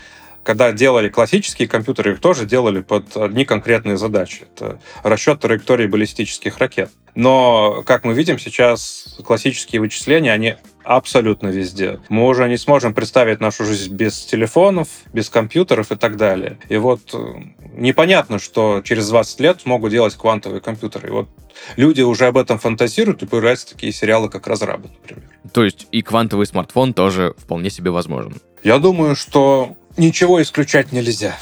когда 0.42 0.72
делали 0.72 1.08
классические 1.08 1.68
компьютеры, 1.68 2.12
их 2.12 2.20
тоже 2.20 2.46
делали 2.46 2.80
под 2.80 3.16
одни 3.16 3.44
конкретные 3.44 3.98
задачи. 3.98 4.44
Это 4.54 4.78
расчет 5.02 5.40
траектории 5.40 5.86
баллистических 5.86 6.56
ракет. 6.58 6.90
Но, 7.16 7.82
как 7.86 8.04
мы 8.04 8.12
видим, 8.12 8.38
сейчас 8.38 9.16
классические 9.24 9.80
вычисления, 9.80 10.32
они 10.32 10.56
абсолютно 10.84 11.48
везде. 11.48 11.98
Мы 12.10 12.26
уже 12.26 12.46
не 12.46 12.58
сможем 12.58 12.92
представить 12.92 13.40
нашу 13.40 13.64
жизнь 13.64 13.92
без 13.94 14.24
телефонов, 14.26 14.88
без 15.14 15.30
компьютеров 15.30 15.90
и 15.90 15.96
так 15.96 16.16
далее. 16.16 16.58
И 16.68 16.76
вот 16.76 17.14
э, 17.14 17.18
непонятно, 17.72 18.38
что 18.38 18.82
через 18.84 19.08
20 19.08 19.40
лет 19.40 19.64
могут 19.64 19.90
делать 19.90 20.14
квантовые 20.14 20.60
компьютеры. 20.60 21.08
И 21.08 21.10
вот 21.10 21.28
люди 21.76 22.02
уже 22.02 22.26
об 22.26 22.36
этом 22.36 22.58
фантазируют, 22.58 23.22
и 23.22 23.26
появляются 23.26 23.70
такие 23.70 23.92
сериалы, 23.92 24.28
как 24.28 24.46
«Разрабы», 24.46 24.90
например. 25.00 25.24
То 25.52 25.64
есть 25.64 25.88
и 25.90 26.02
квантовый 26.02 26.46
смартфон 26.46 26.92
тоже 26.92 27.34
вполне 27.38 27.70
себе 27.70 27.90
возможен? 27.90 28.34
Я 28.62 28.78
думаю, 28.78 29.16
что 29.16 29.74
ничего 29.96 30.42
исключать 30.42 30.92
нельзя. 30.92 31.34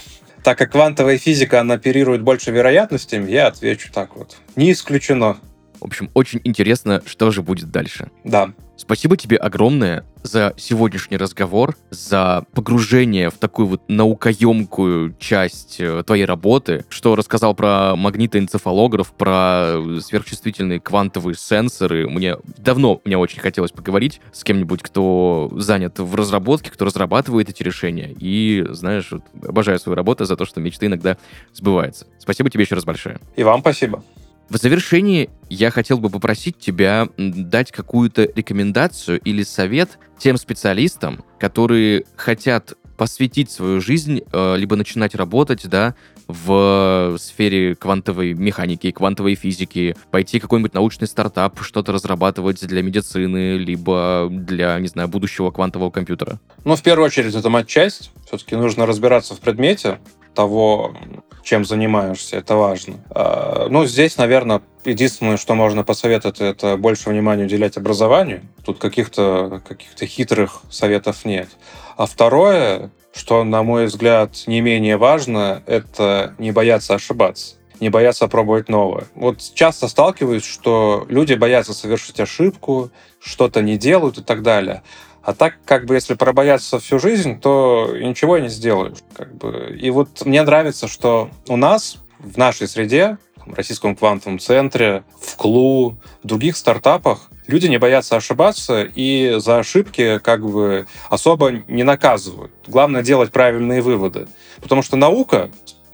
Так 0.44 0.56
как 0.56 0.70
квантовая 0.70 1.18
физика, 1.18 1.60
она 1.60 1.74
оперирует 1.74 2.22
больше 2.22 2.52
вероятностями, 2.52 3.30
я 3.30 3.48
отвечу 3.48 3.90
так 3.92 4.14
вот. 4.14 4.36
Не 4.54 4.70
исключено. 4.70 5.38
В 5.84 5.88
общем, 5.88 6.10
очень 6.14 6.40
интересно, 6.44 7.02
что 7.04 7.30
же 7.30 7.42
будет 7.42 7.70
дальше. 7.70 8.10
Да. 8.24 8.54
Спасибо 8.74 9.18
тебе 9.18 9.36
огромное 9.36 10.04
за 10.22 10.54
сегодняшний 10.56 11.18
разговор, 11.18 11.76
за 11.90 12.46
погружение 12.54 13.28
в 13.28 13.34
такую 13.34 13.68
вот 13.68 13.82
наукоемкую 13.88 15.14
часть 15.18 15.76
э, 15.78 16.02
твоей 16.04 16.24
работы, 16.24 16.86
что 16.88 17.14
рассказал 17.14 17.54
про 17.54 17.94
магнитоэнцефалограф, 17.96 19.12
про 19.12 19.76
сверхчувствительные 20.00 20.80
квантовые 20.80 21.36
сенсоры. 21.36 22.08
Мне 22.08 22.36
давно 22.56 23.02
мне 23.04 23.18
очень 23.18 23.40
хотелось 23.40 23.70
поговорить 23.70 24.22
с 24.32 24.42
кем-нибудь, 24.42 24.82
кто 24.82 25.50
занят 25.52 25.98
в 25.98 26.14
разработке, 26.14 26.70
кто 26.70 26.86
разрабатывает 26.86 27.50
эти 27.50 27.62
решения. 27.62 28.10
И, 28.18 28.64
знаешь, 28.70 29.12
вот, 29.12 29.22
обожаю 29.46 29.78
свою 29.78 29.94
работу 29.94 30.24
за 30.24 30.36
то, 30.36 30.46
что 30.46 30.60
мечты 30.60 30.86
иногда 30.86 31.18
сбываются. 31.52 32.06
Спасибо 32.18 32.48
тебе 32.48 32.64
еще 32.64 32.74
раз 32.74 32.84
большое. 32.84 33.20
И 33.36 33.44
вам 33.44 33.60
спасибо. 33.60 34.02
В 34.48 34.56
завершении 34.56 35.30
я 35.48 35.70
хотел 35.70 35.98
бы 35.98 36.10
попросить 36.10 36.58
тебя 36.58 37.08
дать 37.16 37.72
какую-то 37.72 38.28
рекомендацию 38.34 39.20
или 39.20 39.42
совет 39.42 39.98
тем 40.18 40.36
специалистам, 40.36 41.24
которые 41.38 42.04
хотят 42.16 42.74
посвятить 42.96 43.50
свою 43.50 43.80
жизнь, 43.80 44.22
э, 44.32 44.56
либо 44.56 44.76
начинать 44.76 45.14
работать, 45.14 45.68
да, 45.68 45.94
в 46.28 47.16
сфере 47.18 47.74
квантовой 47.74 48.34
механики, 48.34 48.90
квантовой 48.90 49.34
физики, 49.34 49.96
пойти 50.10 50.38
какой-нибудь 50.38 50.74
научный 50.74 51.06
стартап, 51.06 51.60
что-то 51.62 51.92
разрабатывать 51.92 52.64
для 52.66 52.82
медицины, 52.82 53.56
либо 53.58 54.28
для, 54.30 54.78
не 54.78 54.88
знаю, 54.88 55.08
будущего 55.08 55.50
квантового 55.50 55.90
компьютера? 55.90 56.38
Ну, 56.64 56.76
в 56.76 56.82
первую 56.82 57.06
очередь, 57.06 57.34
это 57.34 57.50
мать-часть. 57.50 58.12
Все-таки 58.26 58.56
нужно 58.56 58.86
разбираться 58.86 59.34
в 59.34 59.40
предмете 59.40 59.98
того, 60.34 60.94
чем 61.42 61.64
занимаешься, 61.64 62.36
это 62.36 62.56
важно. 62.56 62.94
А, 63.10 63.68
ну, 63.68 63.86
здесь, 63.86 64.16
наверное, 64.16 64.62
единственное, 64.84 65.36
что 65.36 65.54
можно 65.54 65.84
посоветовать, 65.84 66.40
это 66.40 66.76
больше 66.76 67.10
внимания 67.10 67.44
уделять 67.44 67.76
образованию. 67.76 68.42
Тут 68.64 68.78
каких-то 68.78 69.62
каких 69.66 70.08
хитрых 70.08 70.62
советов 70.70 71.24
нет. 71.24 71.48
А 71.96 72.06
второе, 72.06 72.90
что, 73.14 73.44
на 73.44 73.62
мой 73.62 73.86
взгляд, 73.86 74.44
не 74.46 74.60
менее 74.60 74.96
важно, 74.96 75.62
это 75.66 76.34
не 76.38 76.50
бояться 76.50 76.94
ошибаться 76.94 77.56
не 77.80 77.90
бояться 77.90 78.28
пробовать 78.28 78.68
новое. 78.68 79.04
Вот 79.14 79.40
часто 79.54 79.88
сталкиваюсь, 79.88 80.44
что 80.44 81.06
люди 81.08 81.34
боятся 81.34 81.74
совершить 81.74 82.20
ошибку, 82.20 82.90
что-то 83.20 83.62
не 83.62 83.76
делают 83.76 84.18
и 84.18 84.22
так 84.22 84.42
далее. 84.42 84.82
А 85.24 85.32
так, 85.32 85.54
как 85.64 85.86
бы, 85.86 85.94
если 85.94 86.14
пробояться 86.14 86.78
всю 86.78 86.98
жизнь, 86.98 87.40
то 87.40 87.90
ничего 87.98 88.38
не 88.38 88.48
сделаешь. 88.48 88.98
Как 89.16 89.34
бы. 89.34 89.76
И 89.80 89.90
вот 89.90 90.24
мне 90.26 90.42
нравится, 90.42 90.86
что 90.86 91.30
у 91.48 91.56
нас 91.56 91.96
в 92.18 92.36
нашей 92.36 92.68
среде, 92.68 93.16
в 93.46 93.54
Российском 93.54 93.96
квантовом 93.96 94.38
центре, 94.38 95.02
в 95.18 95.36
КЛУ, 95.36 95.96
в 96.22 96.26
других 96.26 96.56
стартапах 96.56 97.30
люди 97.46 97.66
не 97.66 97.78
боятся 97.78 98.16
ошибаться 98.16 98.84
и 98.84 99.34
за 99.38 99.58
ошибки 99.58 100.18
как 100.18 100.46
бы 100.46 100.86
особо 101.10 101.50
не 101.68 101.82
наказывают. 101.82 102.52
Главное 102.66 103.02
делать 103.02 103.32
правильные 103.32 103.82
выводы. 103.82 104.28
Потому 104.60 104.82
что 104.82 104.96
наука 104.96 105.50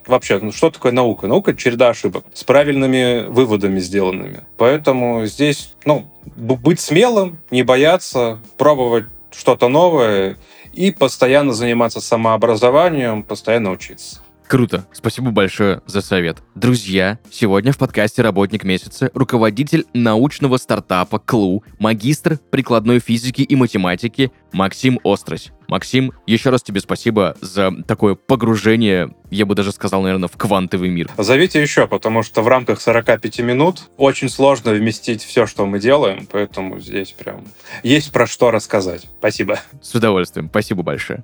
вообще, 0.07 0.39
ну 0.39 0.51
что 0.51 0.71
такое 0.71 0.91
наука? 0.91 1.27
Наука— 1.27 1.53
череда 1.55 1.89
ошибок 1.89 2.25
с 2.33 2.43
правильными 2.43 3.25
выводами 3.27 3.79
сделанными. 3.79 4.41
Поэтому 4.57 5.25
здесь, 5.25 5.73
ну, 5.85 6.09
быть 6.35 6.79
смелым, 6.79 7.39
не 7.49 7.63
бояться, 7.63 8.39
пробовать 8.57 9.05
что-то 9.31 9.67
новое 9.67 10.37
и 10.73 10.91
постоянно 10.91 11.53
заниматься 11.53 12.01
самообразованием, 12.01 13.23
постоянно 13.23 13.71
учиться. 13.71 14.21
Круто. 14.51 14.85
Спасибо 14.91 15.31
большое 15.31 15.81
за 15.85 16.01
совет. 16.01 16.39
Друзья, 16.55 17.19
сегодня 17.31 17.71
в 17.71 17.77
подкасте 17.77 18.21
«Работник 18.21 18.65
месяца» 18.65 19.09
руководитель 19.13 19.85
научного 19.93 20.57
стартапа 20.57 21.19
«Клу», 21.19 21.63
магистр 21.79 22.37
прикладной 22.49 22.99
физики 22.99 23.43
и 23.43 23.55
математики 23.55 24.29
Максим 24.51 24.99
Острось. 25.05 25.53
Максим, 25.69 26.11
еще 26.27 26.49
раз 26.49 26.63
тебе 26.63 26.81
спасибо 26.81 27.37
за 27.39 27.71
такое 27.87 28.15
погружение, 28.15 29.15
я 29.29 29.45
бы 29.45 29.55
даже 29.55 29.71
сказал, 29.71 30.01
наверное, 30.01 30.27
в 30.27 30.35
квантовый 30.35 30.89
мир. 30.89 31.09
Зовите 31.17 31.61
еще, 31.61 31.87
потому 31.87 32.21
что 32.21 32.41
в 32.41 32.49
рамках 32.49 32.81
45 32.81 33.39
минут 33.39 33.89
очень 33.95 34.27
сложно 34.27 34.73
вместить 34.73 35.23
все, 35.23 35.47
что 35.47 35.65
мы 35.65 35.79
делаем, 35.79 36.27
поэтому 36.29 36.77
здесь 36.81 37.11
прям 37.11 37.45
есть 37.83 38.11
про 38.11 38.27
что 38.27 38.51
рассказать. 38.51 39.07
Спасибо. 39.17 39.61
С 39.81 39.95
удовольствием. 39.95 40.49
Спасибо 40.49 40.83
большое. 40.83 41.23